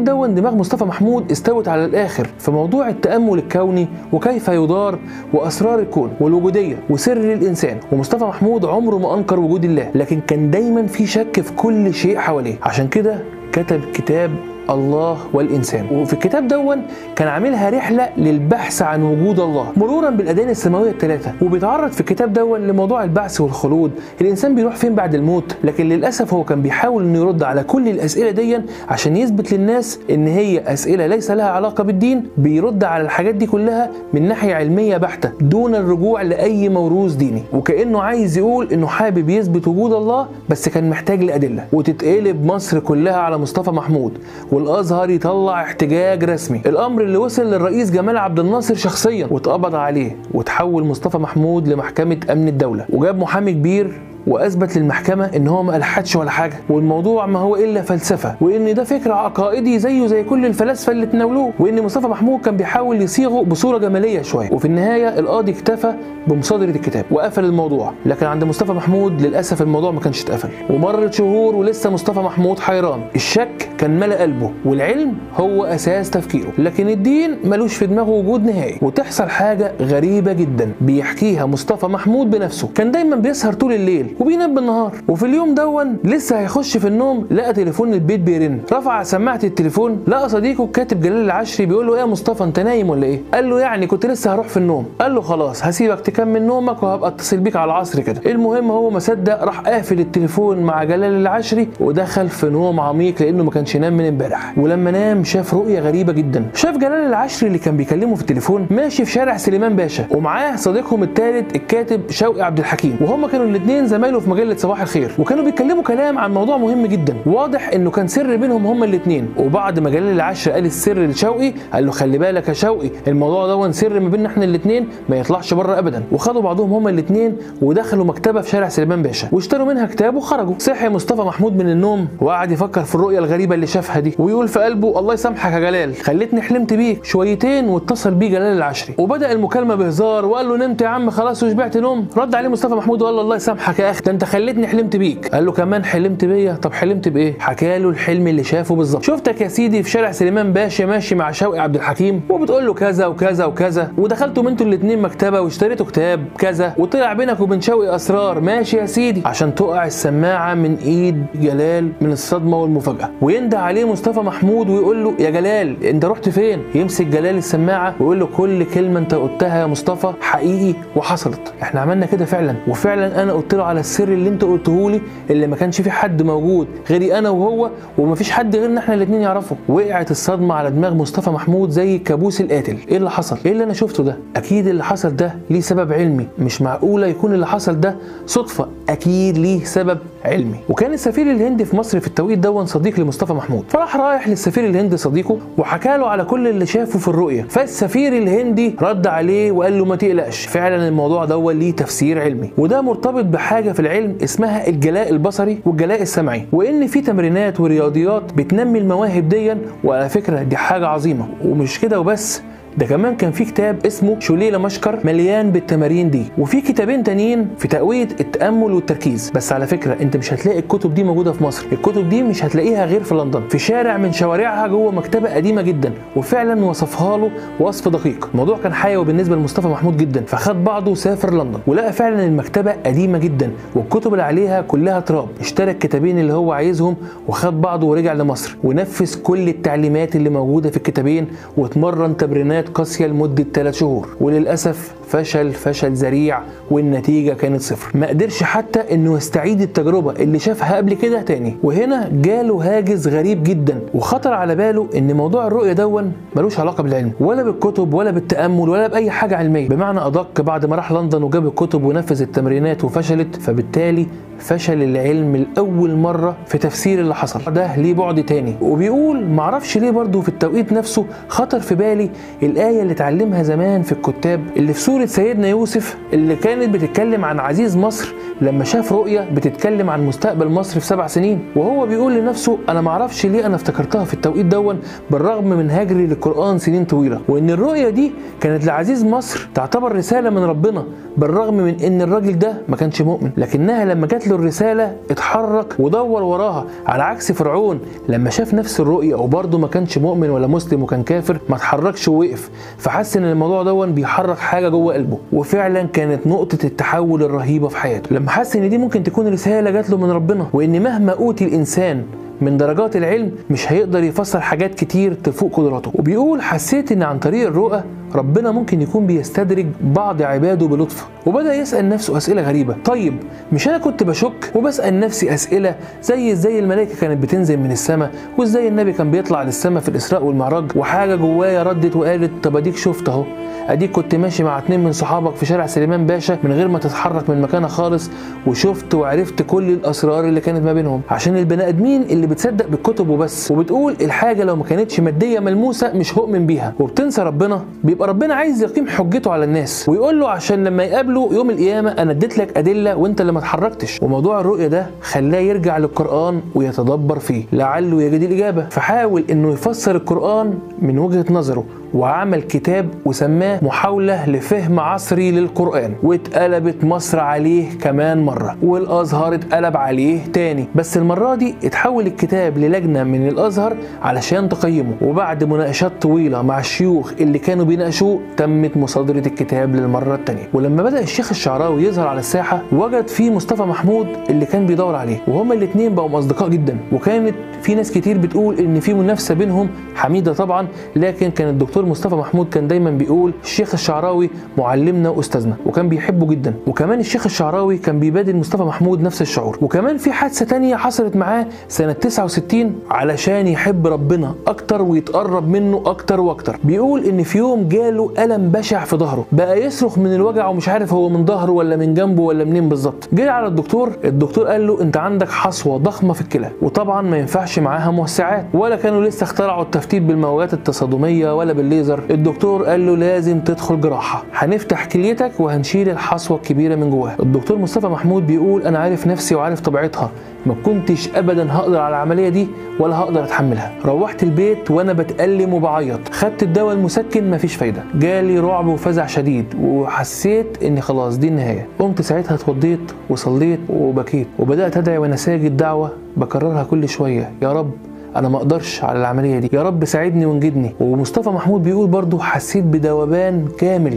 دون 0.00 0.34
دماغ 0.34 0.54
مصطفى 0.54 0.84
محمود 0.84 1.30
استوت 1.30 1.68
على 1.68 1.84
الآخر 1.84 2.28
في 2.38 2.50
موضوع 2.50 2.88
التأمل 2.88 3.38
الكوني 3.38 3.88
وكيف 4.12 4.50
يدار 4.64 4.98
وأسرار 5.32 5.78
الكون 5.78 6.10
والوجودية 6.20 6.76
وسر 6.90 7.16
الانسان 7.16 7.76
ومصطفى 7.92 8.24
محمود 8.24 8.64
عمره 8.64 8.98
ما 8.98 9.14
أنكر 9.14 9.40
وجود 9.40 9.64
الله 9.64 9.90
لكن 9.94 10.20
كان 10.20 10.50
دايما 10.50 10.86
في 10.86 11.06
شك 11.06 11.40
في 11.40 11.52
كل 11.52 11.94
شيء 11.94 12.18
حواليه. 12.18 12.54
عشان 12.62 12.88
كده 12.88 13.22
كتب 13.52 13.80
كتاب 13.94 14.30
الله 14.70 15.18
والإنسان. 15.32 15.86
وفي 15.92 16.12
الكتاب 16.12 16.48
دون 16.48 16.82
كان 17.16 17.28
عاملها 17.28 17.70
رحلة 17.70 18.08
للبحث 18.16 18.82
عن 18.82 19.02
وجود 19.02 19.40
الله 19.40 19.66
مرورا 19.76 20.10
بالأديان 20.10 20.48
السماوية 20.48 20.90
الثلاثة. 20.90 21.32
وبيتعرض 21.42 21.90
في 21.90 22.00
الكتاب 22.00 22.32
دون 22.32 22.60
لموضوع 22.60 23.04
البعث 23.04 23.40
والخلود. 23.40 23.90
الإنسان 24.20 24.54
بيروح 24.54 24.76
فين 24.76 24.94
بعد 24.94 25.14
الموت؟ 25.14 25.56
لكن 25.64 25.88
للأسف 25.88 26.34
هو 26.34 26.44
كان 26.44 26.62
بيحاول 26.62 27.02
إنه 27.02 27.18
يرد 27.18 27.42
على 27.42 27.62
كل 27.62 27.88
الأسئلة 27.88 28.30
دي 28.30 28.58
عشان 28.88 29.16
يثبت 29.16 29.52
للناس 29.52 30.00
إن 30.10 30.26
هي 30.26 30.72
أسئلة 30.72 31.06
ليس 31.06 31.30
لها 31.30 31.50
علاقة 31.50 31.84
بالدين. 31.84 32.26
بيرد 32.36 32.84
على 32.84 33.04
الحاجات 33.04 33.34
دي 33.34 33.46
كلها 33.46 33.90
من 34.12 34.28
ناحية 34.28 34.54
علمية 34.54 34.96
بحتة 34.96 35.32
دون 35.40 35.74
الرجوع 35.74 36.22
لأي 36.22 36.68
موروث 36.68 37.12
ديني. 37.12 37.42
وكأنه 37.52 38.02
عايز 38.02 38.38
يقول 38.38 38.72
إنه 38.72 38.86
حابب 38.86 39.28
يثبت 39.28 39.68
وجود 39.68 39.92
الله 39.92 40.26
بس 40.48 40.68
كان 40.68 40.90
محتاج 40.90 41.22
لأدلة. 41.22 41.64
وتتقلب 41.72 42.46
مصر 42.46 42.80
كلها 42.80 43.16
على 43.16 43.38
مصطفى 43.38 43.70
محمود. 43.70 44.18
والأزهر 44.60 45.10
يطلع 45.10 45.62
احتجاج 45.62 46.24
رسمي. 46.24 46.62
الأمر 46.66 47.02
اللي 47.02 47.16
وصل 47.18 47.42
للرئيس 47.42 47.90
جمال 47.90 48.16
عبد 48.16 48.38
الناصر 48.38 48.74
شخصيا 48.74 49.26
واتقبض 49.30 49.74
عليه 49.74 50.16
وتحول 50.34 50.84
مصطفى 50.84 51.18
محمود 51.18 51.68
لمحكمة 51.68 52.20
أمن 52.32 52.48
الدولة 52.48 52.86
وجاب 52.92 53.18
محامي 53.18 53.52
كبير 53.52 54.00
وأثبت 54.26 54.78
للمحكمة 54.78 55.30
إن 55.36 55.48
هو 55.48 55.62
ما 55.62 55.76
الحدش 55.76 56.16
ولا 56.16 56.30
حاجة 56.30 56.54
والموضوع 56.70 57.26
ما 57.26 57.38
هو 57.38 57.56
إلا 57.56 57.82
فلسفة 57.82 58.34
وإن 58.40 58.74
ده 58.74 58.84
فكر 58.84 59.12
عقائدي 59.12 59.78
زيه 59.78 60.06
زي 60.06 60.24
كل 60.24 60.46
الفلاسفة 60.46 60.92
اللي 60.92 61.06
تناولوه 61.06 61.52
وإن 61.58 61.82
مصطفى 61.82 62.06
محمود 62.06 62.40
كان 62.40 62.56
بيحاول 62.56 63.02
يصيغه 63.02 63.42
بصورة 63.44 63.78
جمالية 63.78 64.22
شوية 64.22 64.48
وفي 64.52 64.64
النهاية 64.64 65.18
القاضي 65.18 65.52
اكتفى 65.52 65.92
بمصادره 66.26 66.70
الكتاب 66.70 67.04
وقفل 67.10 67.44
الموضوع 67.44 67.92
لكن 68.06 68.26
عند 68.26 68.44
مصطفى 68.44 68.72
محمود 68.72 69.22
للأسف 69.22 69.62
الموضوع 69.62 69.90
ما 69.90 70.00
كانش 70.00 70.22
اتقفل 70.22 70.48
ومرت 70.70 71.12
شهور 71.14 71.54
ولسه 71.56 71.90
مصطفى 71.90 72.20
محمود 72.20 72.58
حيران 72.58 73.00
الشك 73.16 73.68
كان 73.78 74.00
ملأ 74.00 74.22
قلبه 74.22 74.50
والعلم 74.64 75.14
هو 75.36 75.64
أساس 75.64 76.10
تفكيره 76.10 76.52
لكن 76.58 76.88
الدين 76.88 77.36
ملوش 77.44 77.74
في 77.76 77.86
دماغه 77.86 78.10
وجود 78.10 78.44
نهائي 78.44 78.78
وتحصل 78.82 79.28
حاجة 79.28 79.72
غريبة 79.80 80.32
جدا 80.32 80.72
بيحكيها 80.80 81.46
مصطفى 81.46 81.86
محمود 81.86 82.30
بنفسه 82.30 82.68
كان 82.74 82.90
دايما 82.90 83.16
بيسهر 83.16 83.52
طول 83.52 83.72
الليل 83.72 84.09
وبينام 84.20 84.54
بالنهار. 84.54 84.92
وفي 85.08 85.26
اليوم 85.26 85.54
دون 85.54 85.96
لسه 86.04 86.40
هيخش 86.40 86.76
في 86.76 86.88
النوم 86.88 87.26
لقى 87.30 87.52
تليفون 87.52 87.94
البيت 87.94 88.20
بيرن. 88.20 88.58
رفع 88.72 89.02
سماعة 89.02 89.40
التليفون 89.44 90.04
لقى 90.06 90.28
صديقه 90.28 90.64
الكاتب 90.64 91.00
جلال 91.00 91.24
العشري 91.24 91.66
بيقول 91.66 91.86
له 91.86 91.94
إيه 91.94 92.00
يا 92.00 92.06
مصطفى 92.06 92.44
أنت 92.44 92.60
نايم 92.60 92.90
ولا 92.90 93.06
إيه؟ 93.06 93.20
قال 93.34 93.50
له 93.50 93.60
يعني 93.60 93.86
كنت 93.86 94.06
لسه 94.06 94.34
هروح 94.34 94.48
في 94.48 94.56
النوم. 94.56 94.86
قال 95.00 95.14
له 95.14 95.20
خلاص 95.20 95.64
هسيبك 95.64 96.00
تكمل 96.00 96.42
نومك 96.42 96.82
وهبقى 96.82 97.10
اتصل 97.10 97.36
بيك 97.36 97.56
على 97.56 97.64
العصر 97.64 98.00
كده. 98.00 98.20
المهم 98.26 98.70
هو 98.70 98.90
ما 98.90 98.98
صدق 98.98 99.44
راح 99.44 99.60
قافل 99.60 100.00
التليفون 100.00 100.58
مع 100.58 100.84
جلال 100.84 101.20
العشري 101.20 101.68
ودخل 101.80 102.28
في 102.28 102.46
نوم 102.48 102.80
عميق 102.80 103.22
لأنه 103.22 103.44
ما 103.44 103.50
كانش 103.50 103.76
نام 103.76 103.96
من 103.96 104.04
امبارح. 104.04 104.58
ولما 104.58 104.90
نام 104.90 105.24
شاف 105.24 105.54
رؤية 105.54 105.80
غريبة 105.80 106.12
جدا. 106.12 106.44
شاف 106.54 106.76
جلال 106.76 107.06
العشري 107.06 107.46
اللي 107.46 107.58
كان 107.58 107.76
بيكلمه 107.76 108.14
في 108.14 108.20
التليفون 108.20 108.66
ماشي 108.70 109.04
في 109.04 109.12
شارع 109.12 109.36
سليمان 109.36 109.76
باشا 109.76 110.06
ومعاه 110.10 110.56
صديقهم 110.56 111.02
الثالث 111.02 111.56
الكاتب 111.56 112.00
شوقي 112.10 112.42
عبد 112.42 112.58
الحكيم. 112.58 112.96
وهما 113.00 113.28
كانوا 113.28 113.46
الاثنين 113.46 113.86
زمايله 114.00 114.20
في 114.20 114.30
مجلة 114.30 114.56
صباح 114.56 114.80
الخير 114.80 115.10
وكانوا 115.18 115.44
بيتكلموا 115.44 115.82
كلام 115.82 116.18
عن 116.18 116.34
موضوع 116.34 116.56
مهم 116.56 116.86
جدا. 116.86 117.16
واضح 117.26 117.68
إنه 117.68 117.90
كان 117.90 118.08
سر 118.08 118.36
بينهم 118.36 118.66
هما 118.66 118.84
الاثنين 118.84 119.28
وبعد 119.36 119.78
ما 119.78 119.90
جلال 119.90 120.12
العشري 120.12 120.54
قال 120.54 120.66
السر 120.66 120.98
لشوقي 120.98 121.52
قال 121.72 121.86
له 121.86 121.92
خلي 121.92 122.18
بالك 122.18 122.48
يا 122.48 122.52
شوقي 122.52 122.90
الموضوع 123.08 123.46
ده 123.46 123.70
سر 123.72 124.00
ما 124.00 124.08
بيننا 124.08 124.28
إحنا 124.28 124.44
الاثنين 124.44 124.88
ما 125.08 125.16
يطلعش 125.16 125.54
بره 125.54 125.78
ابدا. 125.78 126.02
وخدوا 126.12 126.42
بعضهم 126.42 126.72
هما 126.72 126.90
الاثنين 126.90 127.36
ودخلوا 127.62 128.04
مكتبة 128.04 128.40
في 128.40 128.50
شارع 128.50 128.68
سليمان 128.68 129.02
باشا. 129.02 129.28
واشتروا 129.32 129.66
منها 129.66 129.86
كتاب 129.86 130.14
وخرجوا. 130.14 130.54
صحي 130.58 130.88
مصطفى 130.88 131.22
محمود 131.22 131.56
من 131.56 131.70
النوم 131.70 132.08
وقعد 132.20 132.52
يفكر 132.52 132.82
في 132.82 132.94
الرؤية 132.94 133.18
الغريبة 133.18 133.54
اللي 133.54 133.66
شافها 133.66 134.00
دي. 134.00 134.14
ويقول 134.18 134.48
في 134.48 134.60
قلبه 134.60 134.98
الله 134.98 135.14
يسامحك 135.14 135.52
يا 135.52 135.58
جلال 135.58 135.94
خلتني 135.96 136.42
حلمت 136.42 136.72
بيك 136.74 137.04
شويتين 137.04 137.68
واتصل 137.68 138.14
بيه 138.14 138.28
جلال 138.28 138.56
العشري. 138.56 138.94
وبدأ 138.98 139.32
المكالمة 139.32 139.74
بهزار 139.74 140.26
وقال 140.26 140.48
له 140.48 140.56
نمت 140.56 140.82
يا 140.82 140.88
عم 140.88 141.10
خلاص 141.10 141.42
وشبعت 141.42 141.76
نوم. 141.76 142.06
رد 142.16 142.34
عليه 142.34 142.48
مصطفى 142.48 142.74
محمود 142.74 143.02
وقال 143.02 143.14
له 143.14 143.20
الله 143.20 143.36
يسامحك 143.36 143.78
يا 143.78 143.89
أخي 143.90 144.02
ده 144.02 144.12
انت 144.12 144.24
خلتني 144.24 144.66
حلمت 144.66 144.96
بيك. 144.96 145.28
قال 145.28 145.46
له 145.46 145.52
كمان 145.52 145.84
حلمت 145.84 146.24
بيا؟ 146.24 146.52
طب 146.54 146.72
حلمت 146.72 147.08
بإيه؟ 147.08 147.38
حكى 147.38 147.78
له 147.78 147.88
الحلم 147.88 148.26
اللي 148.28 148.44
شافه 148.44 148.74
بالظبط. 148.74 149.02
شفتك 149.02 149.40
يا 149.40 149.48
سيدي 149.48 149.82
في 149.82 149.90
شارع 149.90 150.12
سليمان 150.12 150.52
باشا 150.52 150.84
ماشي 150.84 151.14
مع 151.14 151.30
شوقي 151.30 151.58
عبد 151.58 151.74
الحكيم 151.74 152.20
وبتقول 152.30 152.66
له 152.66 152.74
كذا 152.74 153.06
وكذا 153.06 153.44
وكذا 153.44 153.92
ودخلتوا 153.98 154.48
أنتوا 154.48 154.66
الاثنين 154.66 155.02
مكتبة 155.02 155.40
واشتريتوا 155.40 155.86
كتاب 155.86 156.24
كذا 156.38 156.74
وطلع 156.78 157.12
بينك 157.12 157.40
وبين 157.40 157.60
شوقي 157.60 157.94
أسرار. 157.94 158.40
ماشي 158.40 158.76
يا 158.76 158.86
سيدي. 158.86 159.22
عشان 159.24 159.54
تقع 159.54 159.86
السماعة 159.86 160.54
من 160.54 160.76
إيد 160.76 161.26
جلال 161.34 161.92
من 162.00 162.12
الصدمة 162.12 162.58
والمفاجأة. 162.62 163.10
وينده 163.22 163.58
عليه 163.58 163.84
مصطفى 163.84 164.20
محمود 164.20 164.70
ويقول 164.70 165.04
له 165.04 165.14
يا 165.18 165.30
جلال 165.30 165.84
انت 165.84 166.04
رحت 166.04 166.28
فين؟ 166.28 166.62
يمسك 166.74 167.06
جلال 167.06 167.36
السماعة 167.36 167.94
ويقول 168.00 168.20
له 168.20 168.26
كل 168.26 168.64
كلمة 168.64 168.98
انت 168.98 169.14
قلتها 169.14 169.60
يا 169.60 169.66
مصطفى 169.66 170.12
حقيقي 170.20 170.74
وحصلت. 170.96 171.52
إحنا 171.62 171.80
عملنا 171.80 172.06
كده 172.06 172.24
فعلا 172.24 172.54
وفعلا 172.68 173.22
أنا 173.22 173.32
قلت 173.32 173.54
له 173.54 173.64
على 173.64 173.79
السر 173.80 174.08
اللي 174.08 174.28
انت 174.28 174.44
قلته 174.44 174.90
لي 174.90 175.00
اللي 175.30 175.46
ما 175.46 175.56
كانش 175.56 175.80
في 175.80 175.90
حد 175.90 176.22
موجود 176.22 176.66
غيري 176.90 177.18
أنا 177.18 177.30
وهو 177.30 177.70
ومفيش 177.98 178.30
حد 178.30 178.56
غيرنا 178.56 178.80
إحنا 178.80 178.94
الاثنين 178.94 179.20
يعرفه. 179.20 179.56
وقعت 179.68 180.10
الصدمة 180.10 180.54
على 180.54 180.70
دماغ 180.70 180.94
مصطفى 180.94 181.30
محمود 181.30 181.70
زي 181.70 181.98
كابوس 181.98 182.40
القاتل. 182.40 182.76
إيه 182.88 182.96
اللي 182.96 183.10
حصل؟ 183.10 183.38
إيه 183.46 183.52
اللي 183.52 183.64
أنا 183.64 183.72
شفته 183.72 184.04
ده؟ 184.04 184.16
أكيد 184.36 184.66
اللي 184.66 184.84
حصل 184.84 185.16
ده 185.16 185.34
ليه 185.50 185.60
سبب 185.60 185.92
علمي. 185.92 186.26
مش 186.38 186.62
معقولة 186.62 187.06
يكون 187.06 187.34
اللي 187.34 187.46
حصل 187.46 187.80
ده 187.80 187.96
صدفة. 188.26 188.68
أكيد 188.88 189.38
ليه 189.38 189.64
سبب 189.64 189.98
علمي. 190.24 190.56
وكان 190.68 190.92
السفير 190.92 191.30
الهندي 191.30 191.64
في 191.64 191.76
مصر 191.76 192.00
في 192.00 192.06
التوقيت 192.06 192.38
دون 192.38 192.66
صديق 192.66 193.00
لمصطفى 193.00 193.32
محمود. 193.32 193.64
فراح 193.68 193.96
رايح 193.96 194.28
للسفير 194.28 194.66
الهندي 194.66 194.96
صديقه 194.96 195.38
وحكى 195.58 195.88
له 195.88 196.08
على 196.08 196.24
كل 196.24 196.48
اللي 196.48 196.66
شافه 196.66 196.98
في 196.98 197.08
الرؤية. 197.08 197.42
فالسفير 197.42 198.12
الهندي 198.12 198.76
رد 198.82 199.06
عليه 199.06 199.52
وقال 199.52 199.78
له 199.78 199.84
ما 199.84 199.96
تقلقش 199.96 200.46
فعلا 200.46 200.88
الموضوع 200.88 201.24
دون 201.24 201.58
ليه 201.58 201.72
تفسير 201.72 202.20
علمي. 202.20 202.50
وده 202.58 202.80
مرتبط 202.80 203.24
بحاجة 203.24 203.72
في 203.72 203.80
العلم 203.80 204.18
اسمها 204.24 204.68
الجلاء 204.68 205.10
البصري 205.10 205.58
والجلاء 205.64 206.02
السمعي. 206.02 206.46
وإن 206.52 206.86
في 206.86 207.00
تمرينات 207.00 207.60
ورياضيات 207.60 208.32
بتنمي 208.32 208.78
المواهب 208.78 209.28
ديا 209.28 209.58
وعلى 209.84 210.08
فكرة 210.08 210.42
دي 210.42 210.56
حاجة 210.56 210.86
عظيمة. 210.86 211.28
ومش 211.44 211.80
كده 211.80 212.00
وبس. 212.00 212.42
ده 212.78 212.86
كمان 212.86 213.16
كان 213.16 213.32
في 213.32 213.44
كتاب 213.44 213.86
اسمه 213.86 214.20
شليلة 214.20 214.58
مشكر 214.58 214.98
مليان 215.04 215.50
بالتمارين 215.50 216.10
دي 216.10 216.24
وفي 216.38 216.60
كتابين 216.60 217.02
تانيين 217.02 217.48
في 217.58 217.68
تقوية 217.68 218.08
التأمل 218.20 218.72
والتركيز. 218.72 219.30
بس 219.34 219.52
على 219.52 219.66
فكرة 219.66 219.96
انت 220.02 220.16
مش 220.16 220.32
هتلاقي 220.32 220.58
الكتب 220.58 220.94
دي 220.94 221.04
موجودة 221.04 221.32
في 221.32 221.44
مصر. 221.44 221.66
الكتب 221.72 222.08
دي 222.08 222.22
مش 222.22 222.44
هتلاقيها 222.44 222.84
غير 222.86 223.02
في 223.02 223.14
لندن 223.14 223.42
في 223.48 223.58
شارع 223.58 223.96
من 223.96 224.12
شوارعها 224.12 224.66
جوه 224.66 224.92
مكتبة 224.92 225.34
قديمة 225.34 225.62
جدا 225.62 225.92
وفعلا 226.16 226.64
وصفها 226.64 227.16
له 227.18 227.30
وصف 227.60 227.88
دقيق. 227.88 228.28
الموضوع 228.32 228.58
كان 228.62 228.72
حيوي 228.74 229.04
بالنسبة 229.04 229.36
لمصطفى 229.36 229.68
محمود 229.68 229.96
جدا 229.96 230.24
فخد 230.26 230.64
بعضه 230.64 230.90
وسافر 230.90 231.34
لندن 231.34 231.58
ولقى 231.66 231.92
فعلا 231.92 232.24
المكتبة 232.26 232.72
قديمة 232.86 233.18
جدا 233.18 233.50
والكتب 233.74 234.12
اللي 234.12 234.22
عليها 234.22 234.60
كلها 234.60 235.00
تراب. 235.00 235.28
اشترى 235.40 235.70
الكتابين 235.70 236.18
اللي 236.18 236.32
هو 236.32 236.52
عايزهم 236.52 236.96
وخد 237.28 237.60
بعضه 237.60 237.86
ورجع 237.86 238.12
لمصر 238.12 238.56
ونفذ 238.64 239.22
كل 239.22 239.48
التعليمات 239.48 240.16
اللي 240.16 240.30
موجودة 240.30 240.70
في 240.70 240.76
الكتابين 240.76 241.26
واتمرن 241.56 242.16
تمرينات 242.16 242.68
قاسية 242.74 243.06
لمدة 243.06 243.46
3 243.54 243.76
شهور 243.76 244.08
وللأسف 244.20 244.94
فشل 245.08 245.52
فشل 245.52 245.92
ذريع 245.92 246.40
والنتيجة 246.70 247.32
كانت 247.32 247.60
صفر. 247.60 247.98
ما 247.98 248.06
قدرش 248.06 248.42
حتى 248.42 248.94
إنه 248.94 249.16
يستعيد 249.16 249.60
التجربة 249.60 250.12
اللي 250.12 250.38
شافها 250.38 250.76
قبل 250.76 250.94
كده 250.94 251.22
تاني. 251.22 251.56
وهنا 251.62 252.08
جاله 252.12 252.54
هاجس 252.76 253.06
غريب 253.06 253.42
جدا 253.44 253.80
وخطر 253.94 254.32
على 254.32 254.54
باله 254.54 254.86
إن 254.96 255.16
موضوع 255.16 255.46
الرؤية 255.46 255.72
دون 255.72 256.12
ملوش 256.36 256.60
علاقة 256.60 256.82
بالعلم 256.82 257.12
ولا 257.20 257.42
بالكتب 257.42 257.94
ولا 257.94 258.10
بالتأمل 258.10 258.68
ولا 258.68 258.86
بأي 258.86 259.10
حاجة 259.10 259.36
علمية. 259.36 259.68
بمعنى 259.68 260.06
أدق 260.06 260.40
بعد 260.40 260.66
ما 260.66 260.76
راح 260.76 260.92
لندن 260.92 261.22
وجاب 261.22 261.46
الكتب 261.46 261.84
ونفذ 261.84 262.22
التمرينات 262.22 262.84
وفشلت 262.84 263.36
فبالتالي 263.36 264.06
فشل 264.38 264.82
العلم 264.82 265.36
لأول 265.36 265.94
مرة 265.96 266.36
في 266.46 266.58
تفسير 266.58 267.00
اللي 267.00 267.14
حصل. 267.14 267.52
ده 267.52 267.76
ليه 267.76 267.94
بعد 267.94 268.24
تاني؟ 268.24 268.54
وبيقول 268.60 269.26
معرفش 269.26 269.78
ليه 269.78 269.90
برضه 269.90 270.20
في 270.20 270.28
التوقيت 270.28 270.72
نفسه 270.72 271.04
خطر 271.28 271.60
في 271.60 271.74
بالي 271.74 272.10
الآية 272.50 272.82
اللي 272.82 272.92
اتعلمها 272.92 273.42
زمان 273.42 273.82
في 273.82 273.92
الكتاب 273.92 274.40
اللي 274.56 274.72
في 274.72 274.80
سورة 274.80 275.06
سيدنا 275.06 275.48
يوسف 275.48 275.96
اللي 276.12 276.36
كانت 276.36 276.74
بتتكلم 276.74 277.24
عن 277.24 277.38
عزيز 277.40 277.76
مصر 277.76 278.14
لما 278.40 278.64
شاف 278.64 278.92
رؤية 278.92 279.20
بتتكلم 279.34 279.90
عن 279.90 280.06
مستقبل 280.06 280.48
مصر 280.48 280.80
في 280.80 280.86
سبع 280.86 281.06
سنين 281.06 281.40
وهو 281.56 281.86
بيقول 281.86 282.14
لنفسه 282.14 282.58
أنا 282.68 282.80
معرفش 282.80 283.26
ليه 283.26 283.46
أنا 283.46 283.54
افتكرتها 283.54 284.04
في 284.04 284.14
التوقيت 284.14 284.46
دون 284.46 284.78
بالرغم 285.10 285.44
من 285.48 285.70
هجري 285.70 286.06
للقرآن 286.06 286.58
سنين 286.58 286.84
طويلة 286.84 287.20
وإن 287.28 287.50
الرؤية 287.50 287.88
دي 287.88 288.12
كانت 288.40 288.64
لعزيز 288.64 289.04
مصر 289.04 289.48
تعتبر 289.54 289.96
رسالة 289.96 290.30
من 290.30 290.42
ربنا 290.42 290.84
بالرغم 291.16 291.54
من 291.56 291.80
إن 291.80 292.02
الراجل 292.02 292.38
ده 292.38 292.54
ما 292.68 292.76
كانش 292.76 293.02
مؤمن 293.02 293.30
لكنها 293.36 293.84
لما 293.84 294.06
جات 294.06 294.28
له 294.28 294.34
الرسالة 294.34 294.96
اتحرك 295.10 295.74
ودور 295.78 296.22
وراها 296.22 296.66
على 296.86 297.02
عكس 297.02 297.32
فرعون 297.32 297.80
لما 298.08 298.30
شاف 298.30 298.54
نفس 298.54 298.80
الرؤية 298.80 299.14
وبرضه 299.14 299.58
ما 299.58 299.68
كانش 299.68 299.98
مؤمن 299.98 300.30
ولا 300.30 300.46
مسلم 300.46 300.82
وكان 300.82 301.02
كافر 301.02 301.38
ما 301.48 301.56
اتحركش 301.56 302.08
ووقف. 302.08 302.39
فحس 302.78 303.16
إن 303.16 303.24
الموضوع 303.24 303.62
دون 303.62 303.94
بيحرك 303.94 304.38
حاجة 304.38 304.68
جوه 304.68 304.94
قلبه. 304.94 305.18
وفعلا 305.32 305.82
كانت 305.82 306.26
نقطة 306.26 306.58
التحول 306.64 307.22
الرهيبة 307.22 307.68
في 307.68 307.76
حياته. 307.76 308.14
لما 308.16 308.30
حس 308.30 308.56
إن 308.56 308.68
دي 308.68 308.78
ممكن 308.78 309.02
تكون 309.02 309.28
رسالة 309.28 309.70
جات 309.70 309.90
له 309.90 309.96
من 309.96 310.10
ربنا 310.10 310.46
وإن 310.52 310.82
مهما 310.82 311.12
أوتي 311.12 311.44
الإنسان 311.44 312.04
من 312.40 312.56
درجات 312.56 312.96
العلم 312.96 313.32
مش 313.50 313.72
هيقدر 313.72 314.02
يفسر 314.04 314.40
حاجات 314.40 314.74
كتير 314.74 315.14
تفوق 315.14 315.56
قدراته. 315.56 315.92
وبيقول 315.94 316.42
حسيت 316.42 316.92
إن 316.92 317.02
عن 317.02 317.18
طريق 317.18 317.46
الرؤى 317.46 317.82
ربنا 318.14 318.50
ممكن 318.50 318.82
يكون 318.82 319.06
بيستدرج 319.06 319.66
بعض 319.80 320.22
عباده 320.22 320.66
بلطف. 320.66 321.06
وبدأ 321.26 321.54
يسأل 321.54 321.88
نفسه 321.88 322.16
أسئلة 322.16 322.42
غريبة. 322.42 322.76
طيب 322.84 323.14
مش 323.52 323.68
أنا 323.68 323.78
كنت 323.78 324.02
بشك 324.02 324.52
وبسأل 324.54 325.00
نفسي 325.00 325.34
أسئلة 325.34 325.74
زي 326.02 326.32
إزاي 326.32 326.58
الملائكة 326.58 327.00
كانت 327.00 327.22
بتنزل 327.22 327.56
من 327.56 327.70
السماء 327.70 328.10
وإزاي 328.38 328.68
النبي 328.68 328.92
كان 328.92 329.10
بيطلع 329.10 329.42
للسماء 329.42 329.82
في 329.82 329.88
الإسراء 329.88 330.24
والمعراج 330.24 330.64
وحاجة 330.76 331.14
جوايا 331.14 331.62
ردت 331.62 331.96
وقالت 331.96 332.30
طب 332.44 332.56
أديك 332.56 332.76
شفت 332.76 333.08
أهو. 333.08 333.24
أديك 333.68 333.90
كنت 333.90 334.14
ماشي 334.14 334.44
مع 334.44 334.58
اتنين 334.58 334.84
من 334.84 334.92
صحابك 334.92 335.34
في 335.36 335.46
شارع 335.46 335.66
سليمان 335.66 336.06
باشا 336.06 336.38
من 336.44 336.52
غير 336.52 336.68
ما 336.68 336.78
تتحرك 336.78 337.30
من 337.30 337.40
مكانها 337.40 337.68
خالص 337.68 338.10
وشفت 338.46 338.94
وعرفت 338.94 339.42
كل 339.42 339.68
الأسرار 339.70 340.24
اللي 340.24 340.40
كانت 340.40 340.64
ما 340.64 340.72
بينهم. 340.72 341.00
عشان 341.10 341.36
البني 341.36 341.68
آدمين 341.68 342.02
اللي 342.02 342.26
بتصدق 342.30 342.66
بالكتب 342.68 343.08
وبس. 343.08 343.50
وبتقول 343.50 343.96
الحاجة 344.00 344.44
لو 344.44 344.56
ما 344.56 344.64
كانتش 344.64 345.00
مادية 345.00 345.40
ملموسة 345.40 345.92
مش 345.92 346.18
هؤمن 346.18 346.46
بيها. 346.46 346.72
وبتنسى 346.80 347.22
ربنا. 347.22 347.64
بيبقى 347.84 348.08
ربنا 348.08 348.34
عايز 348.34 348.62
يقيم 348.62 348.86
حجته 348.88 349.30
على 349.30 349.44
الناس. 349.44 349.88
ويقول 349.88 350.20
له 350.20 350.28
عشان 350.28 350.64
لما 350.64 350.84
يقابله 350.84 351.28
يوم 351.32 351.50
القيامة 351.50 351.90
أنا 351.90 352.10
اديت 352.10 352.38
لك 352.38 352.56
أدلة 352.58 352.96
وأنت 352.96 353.20
اللي 353.20 353.32
ما 353.32 353.38
اتحركتش. 353.38 354.02
وموضوع 354.02 354.40
الرؤية 354.40 354.66
ده 354.66 354.86
خلاه 355.02 355.38
يرجع 355.38 355.78
للقرآن 355.78 356.40
ويتدبر 356.54 357.18
فيه. 357.18 357.44
لعله 357.52 358.02
يجد 358.02 358.22
الإجابة. 358.22 358.66
فحاول 358.70 359.24
إنه 359.30 359.52
يفسر 359.52 359.96
القرآن 359.96 360.58
من 360.82 360.98
وجهة 360.98 361.24
نظره. 361.30 361.64
وعمل 361.94 362.42
كتاب 362.42 362.88
وسماه 363.04 363.64
محاولة 363.64 364.30
لفهم 364.30 364.80
عصري 364.80 365.30
للقرآن 365.30 365.94
واتقلبت 366.02 366.84
مصر 366.84 367.20
عليه 367.20 367.78
كمان 367.78 368.22
مرة 368.24 368.56
والأزهر 368.62 369.34
اتقلب 369.34 369.76
عليه 369.76 370.24
تاني. 370.32 370.64
بس 370.74 370.96
المرة 370.96 371.34
دي 371.34 371.54
اتحول 371.64 372.06
الكتاب 372.06 372.58
للجنة 372.58 373.04
من 373.04 373.28
الأزهر 373.28 373.76
علشان 374.02 374.48
تقيمه. 374.48 374.92
وبعد 375.02 375.44
مناقشات 375.44 375.92
طويلة 376.02 376.42
مع 376.42 376.58
الشيوخ 376.58 377.12
اللي 377.20 377.38
كانوا 377.38 377.64
بيناقشوه 377.64 378.20
تمت 378.36 378.76
مصادرة 378.76 379.18
الكتاب 379.26 379.74
للمرة 379.76 380.14
التانية. 380.14 380.48
ولما 380.54 380.82
بدأ 380.82 381.00
الشيخ 381.00 381.30
الشعراوي 381.30 381.82
يظهر 381.84 382.06
على 382.08 382.18
الساحة 382.20 382.62
وجد 382.72 383.08
فيه 383.08 383.30
مصطفى 383.30 383.62
محمود 383.62 384.06
اللي 384.30 384.46
كان 384.46 384.66
بيدور 384.66 384.94
عليه. 384.94 385.16
وهما 385.28 385.54
الاتنين 385.54 385.94
بقوا 385.94 386.18
أصدقاء 386.18 386.48
جدا. 386.48 386.76
وكانت 386.92 387.34
في 387.62 387.74
ناس 387.74 387.92
كتير 387.92 388.18
بتقول 388.18 388.58
إن 388.58 388.80
في 388.80 388.94
منافسة 388.94 389.34
بينهم 389.34 389.68
حميدة 389.94 390.32
طبعا 390.32 390.66
لكن 390.96 391.30
كان 391.30 391.48
الدكتور 391.48 391.79
مصطفى 391.86 392.14
محمود 392.14 392.48
كان 392.48 392.68
دايما 392.68 392.90
بيقول 392.90 393.32
الشيخ 393.44 393.74
الشعراوي 393.74 394.30
معلمنا 394.58 395.08
وأستاذنا 395.08 395.56
وكان 395.66 395.88
بيحبه 395.88 396.26
جدا. 396.26 396.54
وكمان 396.66 397.00
الشيخ 397.00 397.26
الشعراوي 397.26 397.78
كان 397.78 398.00
بيبادل 398.00 398.36
مصطفى 398.36 398.62
محمود 398.62 399.00
نفس 399.02 399.22
الشعور. 399.22 399.58
وكمان 399.62 399.96
في 399.96 400.12
حادثة 400.12 400.44
تانية 400.46 400.76
حصلت 400.76 401.16
معاه 401.16 401.46
سنة 401.68 401.92
69 401.92 402.74
علشان 402.90 403.46
يحب 403.46 403.86
ربنا 403.86 404.34
أكتر 404.46 404.82
ويتقرب 404.82 405.48
منه 405.48 405.82
أكتر 405.86 406.20
وأكتر. 406.20 406.58
بيقول 406.64 407.04
إن 407.04 407.22
في 407.22 407.38
يوم 407.38 407.68
جاله 407.68 408.10
ألم 408.18 408.48
بشع 408.48 408.84
في 408.84 408.96
ظهره. 408.96 409.24
بقى 409.32 409.62
يصرخ 409.64 409.98
من 409.98 410.14
الوجع 410.14 410.46
ومش 410.46 410.68
عارف 410.68 410.92
هو 410.92 411.08
من 411.08 411.26
ظهره 411.26 411.50
ولا 411.52 411.76
من 411.76 411.94
جنبه 411.94 412.22
ولا 412.22 412.44
منين 412.44 412.68
بالظبط. 412.68 413.08
جه 413.12 413.30
على 413.30 413.46
الدكتور 413.46 413.92
الدكتور 414.04 414.46
قال 414.46 414.66
له 414.66 414.82
أنت 414.82 414.96
عندك 414.96 415.28
حصوة 415.28 415.78
ضخمة 415.78 416.12
في 416.12 416.20
الكلى 416.20 416.50
وطبعا 416.62 417.02
ما 417.02 417.18
ينفعش 417.18 417.58
معاها 417.58 417.90
موسعات 417.90 418.46
ولا 418.54 418.76
كانوا 418.76 419.04
لسه 419.04 419.24
اخترعوا 419.24 419.62
التفتيت 419.62 420.02
بالموجات 420.02 420.54
التصادمية 420.54 421.36
ولا 421.36 421.52
بالليزر 421.70 422.02
الدكتور 422.10 422.64
قال 422.64 422.86
له 422.86 422.96
لازم 422.96 423.40
تدخل 423.40 423.80
جراحة. 423.80 424.24
هنفتح 424.34 424.84
كليتك 424.84 425.40
وهنشيل 425.40 425.88
الحصوة 425.88 426.36
الكبيرة 426.36 426.74
من 426.74 426.90
جواها. 426.90 427.16
الدكتور 427.20 427.58
مصطفى 427.58 427.86
محمود 427.86 428.26
بيقول 428.26 428.62
أنا 428.62 428.78
عارف 428.78 429.06
نفسي 429.06 429.34
وعارف 429.34 429.60
طبيعتها. 429.60 430.10
ما 430.46 430.54
كنتش 430.64 431.08
ابدا 431.14 431.52
هقدر 431.52 431.78
على 431.78 431.88
العملية 431.88 432.28
دي 432.28 432.48
ولا 432.80 432.96
هقدر 432.96 433.24
أتحملها. 433.24 433.72
روحت 433.84 434.22
البيت 434.22 434.70
وأنا 434.70 434.92
بتألم 434.92 435.54
وبعيط. 435.54 436.08
خدت 436.12 436.42
الدواء 436.42 436.74
المسكن 436.74 437.30
مفيش 437.30 437.54
فايدة. 437.54 437.82
جالي 437.94 438.38
رعب 438.38 438.66
وفزع 438.66 439.06
شديد 439.06 439.46
وحسيت 439.62 440.62
ان 440.62 440.80
خلاص 440.80 441.18
دي 441.18 441.28
النهاية. 441.28 441.66
قمت 441.78 442.02
ساعتها 442.02 442.34
اتوضيت 442.34 442.92
وصليت 443.10 443.60
وبكيت. 443.68 444.26
وبدأت 444.38 444.76
أدعي 444.76 444.98
وأنا 444.98 445.16
ساجد 445.16 445.56
دعوه 445.56 445.90
بكررها 446.16 446.64
كل 446.64 446.88
شوية. 446.88 447.30
يا 447.42 447.52
رب 447.52 447.70
أنا 448.16 448.28
ما 448.28 448.36
أقدرش 448.36 448.84
على 448.84 448.98
العملية 448.98 449.38
دي. 449.38 449.50
يا 449.52 449.62
رب 449.62 449.84
ساعدني 449.84 450.26
وانجدني 450.26 450.74
ومصطفى 450.80 451.30
محمود 451.30 451.62
بيقول 451.62 451.86
برضو 451.86 452.18
حسيت 452.18 452.64
بدوبان 452.64 453.48
كامل 453.58 453.96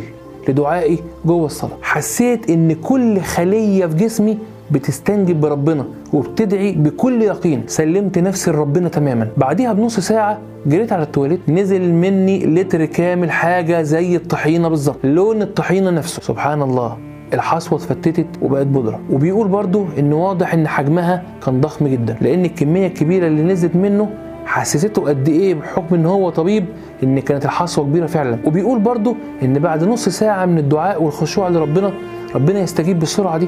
لدعائي 0.50 1.00
جوه 1.26 1.46
الصلاة. 1.46 1.78
حسيت 1.82 2.50
إن 2.50 2.74
كل 2.74 3.22
خلية 3.22 3.86
في 3.86 3.96
جسمي 3.96 4.38
بتستنجب 4.72 5.42
بربنا 5.42 5.86
وبتدعي 6.14 6.72
بكل 6.72 7.22
يقين. 7.22 7.64
سلمت 7.68 8.20
نفسي 8.20 8.52
لربنا 8.52 8.90
تماما. 8.90 9.28
بعديها 9.38 9.74
بنص 9.74 10.00
ساعة 10.00 10.38
جريت 10.66 10.94
على 10.94 11.04
التواليت. 11.04 11.40
نزل 11.50 11.94
مني 11.94 12.46
لتر 12.46 12.86
كامل 12.86 13.32
حاجة 13.32 13.82
زي 13.82 14.16
الطحينة 14.16 14.68
بالظبط. 14.68 14.98
لون 15.04 15.42
الطحينة 15.42 15.90
نفسه. 15.90 16.22
سبحان 16.22 16.62
الله. 16.62 16.98
الحصوه 17.34 17.78
اتفتتت 17.80 18.26
وبقت 18.42 18.68
بودرة. 18.68 19.00
وبيقول 19.12 19.48
برضو 19.48 19.86
إن 20.00 20.14
واضح 20.14 20.54
إن 20.54 20.68
حجمها 20.68 21.24
كان 21.46 21.62
ضخم 21.62 21.88
جدا 21.88 22.18
لأن 22.22 22.46
الكمية 22.46 22.88
الكبيرة 22.88 23.28
اللي 23.28 23.44
نزلت 23.44 23.76
منه 23.76 24.10
حسسته 24.46 25.02
قد 25.02 25.30
إيه 25.30 25.56
بحكم 25.56 25.96
إن 25.96 26.06
هو 26.06 26.30
طبيب 26.30 26.66
إن 27.04 27.20
كانت 27.20 27.46
الحصوة 27.46 27.86
كبيرة 27.86 28.06
فعلا. 28.06 28.38
وبيقول 28.46 28.80
برضو 28.80 29.16
إن 29.44 29.60
بعد 29.60 29.84
نص 29.84 30.10
ساعة 30.10 30.46
من 30.46 30.58
الدعاء 30.58 31.04
والخشوع 31.04 31.50
لربنا 31.50 31.92
ربنا 32.36 32.60
يستجيب 32.60 33.00
بالسرعة 33.00 33.38
دي. 33.38 33.48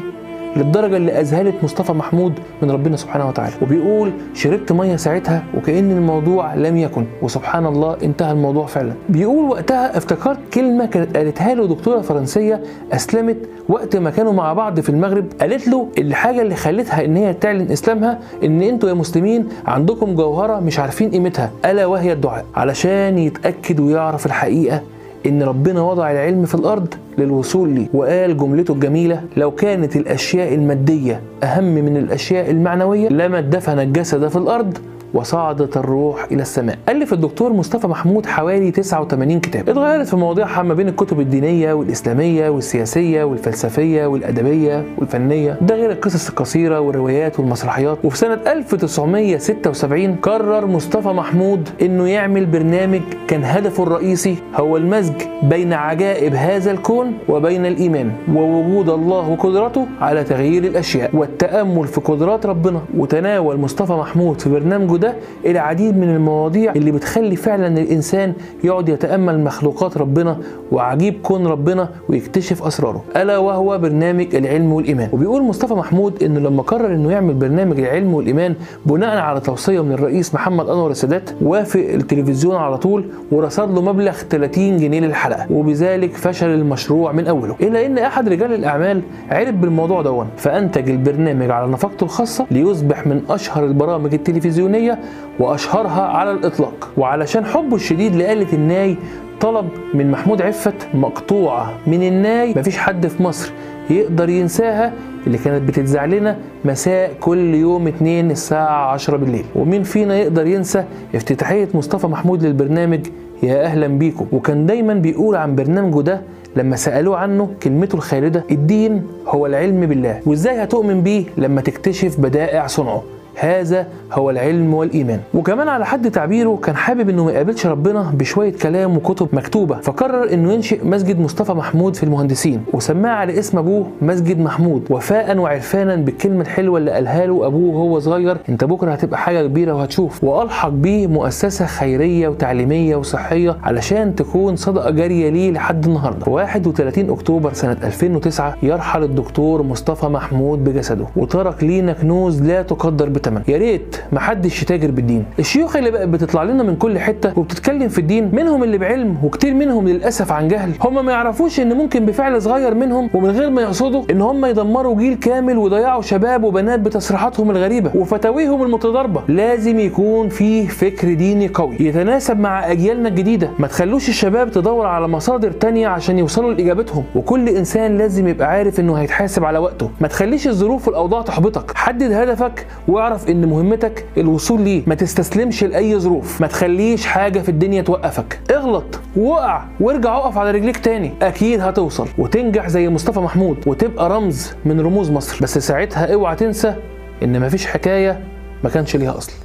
للدرجة 0.56 0.98
اللي 0.98 1.20
أذهلت 1.20 1.56
مصطفى 1.63 1.91
محمود 1.94 2.34
من 2.62 2.72
ربنا 2.72 2.98
سبحانه 2.98 3.28
وتعالى. 3.28 3.54
وبيقول 3.62 4.12
شربت 4.34 4.72
مية 4.72 4.96
ساعتها 4.96 5.44
وكأن 5.58 5.91
الموضوع 5.91 6.54
لم 6.54 6.78
يكن. 6.78 7.06
وسبحان 7.22 7.65
الله 7.65 7.98
انتهى 8.04 8.32
الموضوع 8.32 8.65
فعلا. 8.65 8.94
بيقول 9.10 9.50
وقتها 9.50 9.98
افتكرت 9.98 10.39
كلمة 10.54 10.86
كانت 10.86 11.18
قالتها 11.18 11.56
له 11.56 11.68
دكتورة 11.68 12.02
فرنسية 12.02 12.62
أسلمت 12.91 13.38
وقت 13.70 13.96
ما 13.96 14.10
كانوا 14.10 14.34
مع 14.34 14.54
بعض 14.54 14.80
في 14.80 14.89
المغرب 14.89 15.26
قالت 15.41 15.68
له 15.68 15.88
الحاجة 15.98 16.41
اللي 16.41 16.56
خلتها 16.56 17.06
إن 17.06 17.18
هي 17.18 17.34
تعلن 17.34 17.72
إسلامها 17.72 18.20
إن 18.44 18.62
أنتوا 18.62 18.89
يا 18.89 18.94
مسلمين 18.94 19.48
عندكم 19.68 20.15
جوهرة 20.15 20.60
مش 20.60 20.80
عارفين 20.80 21.12
قيمتها 21.12 21.52
ألا 21.65 21.86
وهي 21.86 22.13
الدعاء. 22.13 22.46
علشان 22.56 23.18
يتأكد 23.18 23.80
ويعرف 23.80 24.26
الحقيقة 24.26 24.82
إن 25.25 25.43
ربنا 25.43 25.81
وضع 25.81 26.11
العلم 26.11 26.45
في 26.45 26.55
الأرض 26.55 26.93
للوصول 27.17 27.69
ليه 27.69 27.88
وقال 27.93 28.38
جملته 28.38 28.73
الجميلة 28.73 29.21
لو 29.38 29.51
كانت 29.51 29.95
الأشياء 29.95 30.53
المادية 30.53 31.21
أهم 31.43 31.63
من 31.75 31.97
الأشياء 31.97 32.51
المعنوية 32.51 33.09
لما 33.09 33.39
اتدفن 33.39 33.79
الجسد 33.79 34.27
في 34.27 34.35
الأرض 34.35 34.77
وصعدت 35.15 35.78
الروح 35.78 36.23
إلى 36.32 36.41
السماء. 36.41 36.78
الف 36.89 37.13
الدكتور 37.13 37.54
مصطفى 37.54 37.88
محمود 37.88 38.25
حوالي 38.25 38.71
89 38.71 39.39
كتاب. 39.39 39.69
اتغيرت 39.69 40.08
في 40.08 40.15
مواضيعها 40.15 40.63
ما 40.63 40.73
بين 40.73 40.88
الكتب 40.88 41.19
الدينية 41.19 41.73
والإسلامية 41.73 42.49
والسياسية 42.49 43.23
والفلسفية 43.23 44.06
والأدبية 44.06 44.86
والفنية. 44.97 45.58
ده 45.62 45.75
غير 45.75 45.91
القصص 45.91 46.30
القصيرة 46.30 46.80
والروايات 46.80 47.39
والمسرحيات. 47.39 47.97
وفي 48.04 48.17
سنة 48.17 48.39
1976 48.47 50.15
قرر 50.15 50.65
مصطفى 50.65 51.08
محمود 51.08 51.69
إنه 51.82 52.08
يعمل 52.10 52.45
برنامج 52.45 53.01
كان 53.28 53.43
هدفه 53.43 53.84
الرئيسي 53.84 54.36
هو 54.56 54.78
المزج 54.78 55.13
بين 55.43 55.73
عجائب 55.73 56.34
هذا 56.36 56.71
الكون 56.71 57.13
وبين 57.30 57.65
الإيمان 57.65 58.12
ووجود 58.34 58.89
الله 58.89 59.30
وقدرته 59.30 59.88
على 60.01 60.23
تغيير 60.23 60.63
الأشياء. 60.63 61.15
والتأمل 61.15 61.88
في 61.88 62.01
قدرات 62.01 62.45
ربنا. 62.45 62.82
وتناول 62.97 63.58
مصطفى 63.60 63.93
محمود 63.93 64.41
في 64.41 64.49
برنامجه 64.49 64.95
ده 64.97 65.05
ده 65.06 65.13
العديد 65.46 65.98
من 65.98 66.10
المواضيع 66.10 66.72
اللي 66.76 66.91
بتخلي 66.91 67.36
فعلا 67.36 67.68
الإنسان 67.68 68.34
يقعد 68.63 68.89
يتأمل 68.89 69.39
مخلوقات 69.44 69.98
ربنا 69.98 70.38
وعجيب 70.72 71.13
كون 71.24 71.48
ربنا 71.48 71.89
ويكتشف 72.10 72.63
أسراره. 72.63 73.04
ألا 73.15 73.38
وهو 73.38 73.78
برنامج 73.78 74.36
العلم 74.36 74.74
والإيمان. 74.74 75.10
وبيقول 75.13 75.44
مصطفى 75.44 75.74
محمود 75.74 76.24
انه 76.24 76.39
لما 76.39 76.62
قرر 76.62 76.94
إنه 76.96 77.12
يعمل 77.12 77.34
برنامج 77.34 77.80
العلم 77.80 78.13
والإيمان 78.13 78.56
بناء 78.86 79.18
على 79.18 79.39
توصية 79.39 79.84
من 79.84 79.91
الرئيس 79.91 80.34
محمد 80.36 80.70
أنور 80.70 80.91
السادات 80.91 81.30
وافق 81.41 81.80
التلفزيون 81.80 82.56
على 82.56 82.78
طول 82.78 83.06
ورصد 83.32 83.76
له 83.76 83.82
مبلغ 83.82 84.13
30 84.30 84.78
جنيه 84.78 85.00
للحلقة. 85.00 85.46
وبذلك 85.52 86.13
فشل 86.13 86.50
المشروع 86.50 87.12
من 87.12 87.28
أوله. 87.28 87.56
إلا 87.62 87.86
إن 87.86 87.98
أحد 87.98 88.30
رجال 88.30 88.54
الأعمال 88.54 89.02
عرف 89.32 89.56
بالموضوع 89.56 90.02
دون 90.02 90.28
فأنتج 90.38 90.89
البرنامج 90.89 91.50
على 91.50 91.72
نفقته 91.72 92.04
الخاصة 92.04 92.46
ليصبح 92.52 93.08
من 93.08 93.22
أشهر 93.30 93.65
البرامج 93.65 94.13
التلفزيونية 94.13 94.94
وأشهرها 95.39 96.01
على 96.01 96.31
الإطلاق. 96.31 96.89
وعلشان 96.97 97.45
حبه 97.45 97.75
الشديد 97.75 98.15
لآلة 98.15 98.53
الناي 98.53 98.95
طلب 99.41 99.69
من 99.93 100.12
محمود 100.12 100.41
عفت 100.41 100.88
مقطوعة 100.93 101.73
من 101.88 102.03
الناي. 102.08 102.53
مفيش 102.58 102.77
حد 102.77 103.08
في 103.08 103.23
مصر 103.23 103.51
يقدر 103.89 104.29
ينساها 104.29 104.93
اللي 105.27 105.38
كانت 105.38 105.62
بتتذاع 105.67 106.05
لنا 106.05 106.38
مساء 106.65 107.12
كل 107.19 107.53
يوم 107.53 107.88
اتنين 107.88 108.31
الساعة 108.31 108.91
10 108.91 109.17
بالليل. 109.17 109.45
ومين 109.55 109.84
فينا 109.84 110.17
يقدر 110.17 110.47
ينسى 110.47 110.84
افتتاحية 111.15 111.67
مصطفى 111.73 112.08
محمود 112.08 112.45
للبرنامج 112.45 113.08
يا 113.43 113.63
أهلا 113.63 113.88
بيكم؟ 113.88 114.25
وكان 114.31 114.65
دايما 114.65 114.93
بيقول 114.93 115.36
عن 115.36 115.55
برنامجه 115.55 116.01
ده 116.01 116.21
لما 116.55 116.75
سألوه 116.75 117.17
عنه 117.17 117.49
كلمته 117.63 117.95
الخالدة 117.95 118.43
الدين 118.51 119.03
هو 119.27 119.45
العلم 119.45 119.86
بالله. 119.86 120.19
وإزاي 120.25 120.63
هتؤمن 120.63 121.01
بيه 121.01 121.23
لما 121.38 121.62
تكتشف 121.62 122.19
بدائع 122.19 122.67
صنعه؟ 122.67 123.03
هذا 123.36 123.88
هو 124.12 124.30
العلم 124.30 124.74
والإيمان. 124.74 125.19
وكمان 125.34 125.67
على 125.67 125.86
حد 125.86 126.12
تعبيره 126.12 126.60
كان 126.63 126.76
حابب 126.76 127.10
إنه 127.10 127.26
ما 127.26 127.32
يقابلش 127.32 127.65
ربنا 127.67 128.12
بشوية 128.13 128.54
كلام 128.54 128.98
وكتب 128.98 129.28
مكتوبة 129.34 129.76
فقرر 129.82 130.34
إنه 130.34 130.54
ينشئ 130.54 130.86
مسجد 130.88 131.19
مصطفى 131.19 131.52
محمود 131.54 131.95
في 131.95 132.04
المهندسين 132.04 132.62
وسماه 132.74 133.10
على 133.12 133.39
اسم 133.39 133.58
أبوه 133.58 133.88
مسجد 134.02 134.39
محمود 134.39 134.84
وفاء 134.89 135.38
وعرفانا 135.38 135.95
بالكلمة 135.95 136.41
الحلوة 136.41 136.78
اللي 136.80 136.91
قالها 136.91 137.26
له 137.26 137.45
أبوه 137.48 137.76
وهو 137.76 138.00
صغير 138.00 138.38
أنت 138.50 138.63
بكرة 138.63 138.91
هتبقى 138.91 139.17
حاجة 139.19 139.48
كبيرة 139.48 139.74
وهتشوف. 139.74 140.24
وألحق 140.24 140.69
بيه 140.69 141.08
مؤسسة 141.08 141.65
خيرية 141.65 142.28
وتعليمية 142.28 142.95
وصحية 142.95 143.58
علشان 143.63 144.15
تكون 144.15 144.56
صدقة 144.56 144.89
جارية 144.91 145.30
ليه 145.30 145.52
لحد 145.52 145.86
النهارده. 145.86 146.32
31 146.32 147.10
أكتوبر 147.10 147.54
سنة 147.54 147.78
2009 147.84 148.56
يرحل 148.63 149.04
الدكتور 149.04 149.63
مصطفى 149.63 150.06
محمود 150.06 150.63
بجسده 150.63 151.06
وترك 151.15 151.63
لينا 151.63 151.93
كنوز 151.93 152.41
لا 152.41 152.62
تقدر 152.62 153.10
بالثمن 153.25 153.53
يا 153.53 153.57
ريت 153.57 153.95
محدش 154.11 154.61
يتاجر 154.61 154.91
بالدين. 154.91 155.25
الشيوخ 155.39 155.75
اللي 155.75 155.91
بقت 155.91 156.07
بتطلع 156.07 156.43
لنا 156.43 156.63
من 156.63 156.75
كل 156.75 156.99
حتة 156.99 157.39
وبتتكلم 157.39 157.88
في 157.88 157.99
الدين 157.99 158.35
منهم 158.35 158.63
اللي 158.63 158.77
بعلم 158.77 159.17
وكتير 159.23 159.53
منهم 159.53 159.88
للأسف 159.88 160.31
عن 160.31 160.47
جهل. 160.47 160.71
هم 160.81 161.05
ما 161.05 161.11
يعرفوش 161.11 161.59
إن 161.59 161.73
ممكن 161.73 162.05
بفعل 162.05 162.41
صغير 162.41 162.73
منهم 162.73 163.09
ومن 163.13 163.29
غير 163.29 163.49
ما 163.49 163.61
يقصدوا 163.61 164.03
إن 164.11 164.21
هم 164.21 164.45
يدمروا 164.45 164.95
جيل 164.97 165.15
كامل 165.15 165.57
ويضيعوا 165.57 166.01
شباب 166.01 166.43
وبنات 166.43 166.79
بتصريحاتهم 166.79 167.51
الغريبة 167.51 167.91
وفتاويهم 167.95 168.63
المتضاربة. 168.63 169.21
لازم 169.27 169.79
يكون 169.79 170.29
فيه 170.29 170.67
فكر 170.67 171.13
ديني 171.13 171.47
قوي 171.47 171.75
يتناسب 171.79 172.39
مع 172.39 172.71
أجيالنا 172.71 173.09
الجديدة. 173.09 173.49
ما 173.59 173.67
تخلوش 173.67 174.09
الشباب 174.09 174.51
تدور 174.51 174.85
على 174.85 175.07
مصادر 175.07 175.51
تانية 175.51 175.88
عشان 175.88 176.19
يوصلوا 176.19 176.53
لإجابتهم. 176.53 177.03
وكل 177.15 177.49
إنسان 177.49 177.97
لازم 177.97 178.27
يبقى 178.27 178.47
عارف 178.47 178.79
إنه 178.79 178.93
هيتحاسب 178.95 179.45
على 179.45 179.59
وقته. 179.59 179.89
ما 180.01 180.07
تخليش 180.07 180.47
الظروف 180.47 180.88
والأوضاع 180.88 181.21
تحبطك. 181.21 181.71
حدد 181.75 182.11
هدفك 182.11 182.65
واعرف 182.88 183.14
إن 183.30 183.45
مهمتك 183.49 184.06
الوصول 184.17 184.62
ليه. 184.62 184.84
ما 184.88 184.95
تستسلمش 184.95 185.63
لأي 185.63 185.99
ظروف. 185.99 186.41
ما 186.41 186.47
تخليش 186.47 187.06
حاجة 187.06 187.39
في 187.39 187.49
الدنيا 187.49 187.82
توقفك. 187.82 188.39
اغلط. 188.51 188.99
وقع. 189.17 189.63
وارجع 189.80 190.17
اقف 190.17 190.38
على 190.38 190.51
رجليك 190.51 190.78
تاني. 190.78 191.12
أكيد 191.21 191.60
هتوصل. 191.60 192.08
وتنجح 192.17 192.67
زي 192.69 192.89
مصطفى 192.89 193.19
محمود. 193.19 193.58
وتبقى 193.67 194.10
رمز 194.10 194.54
من 194.65 194.82
رموز 194.82 195.12
مصر. 195.12 195.38
بس 195.41 195.58
ساعتها 195.58 196.13
اوعى 196.13 196.36
تنسى 196.36 196.75
إن 197.23 197.39
مفيش 197.39 197.65
حكاية 197.65 198.23
ما 198.63 198.69
كانش 198.69 198.95
ليها 198.95 199.17
أصل. 199.17 199.44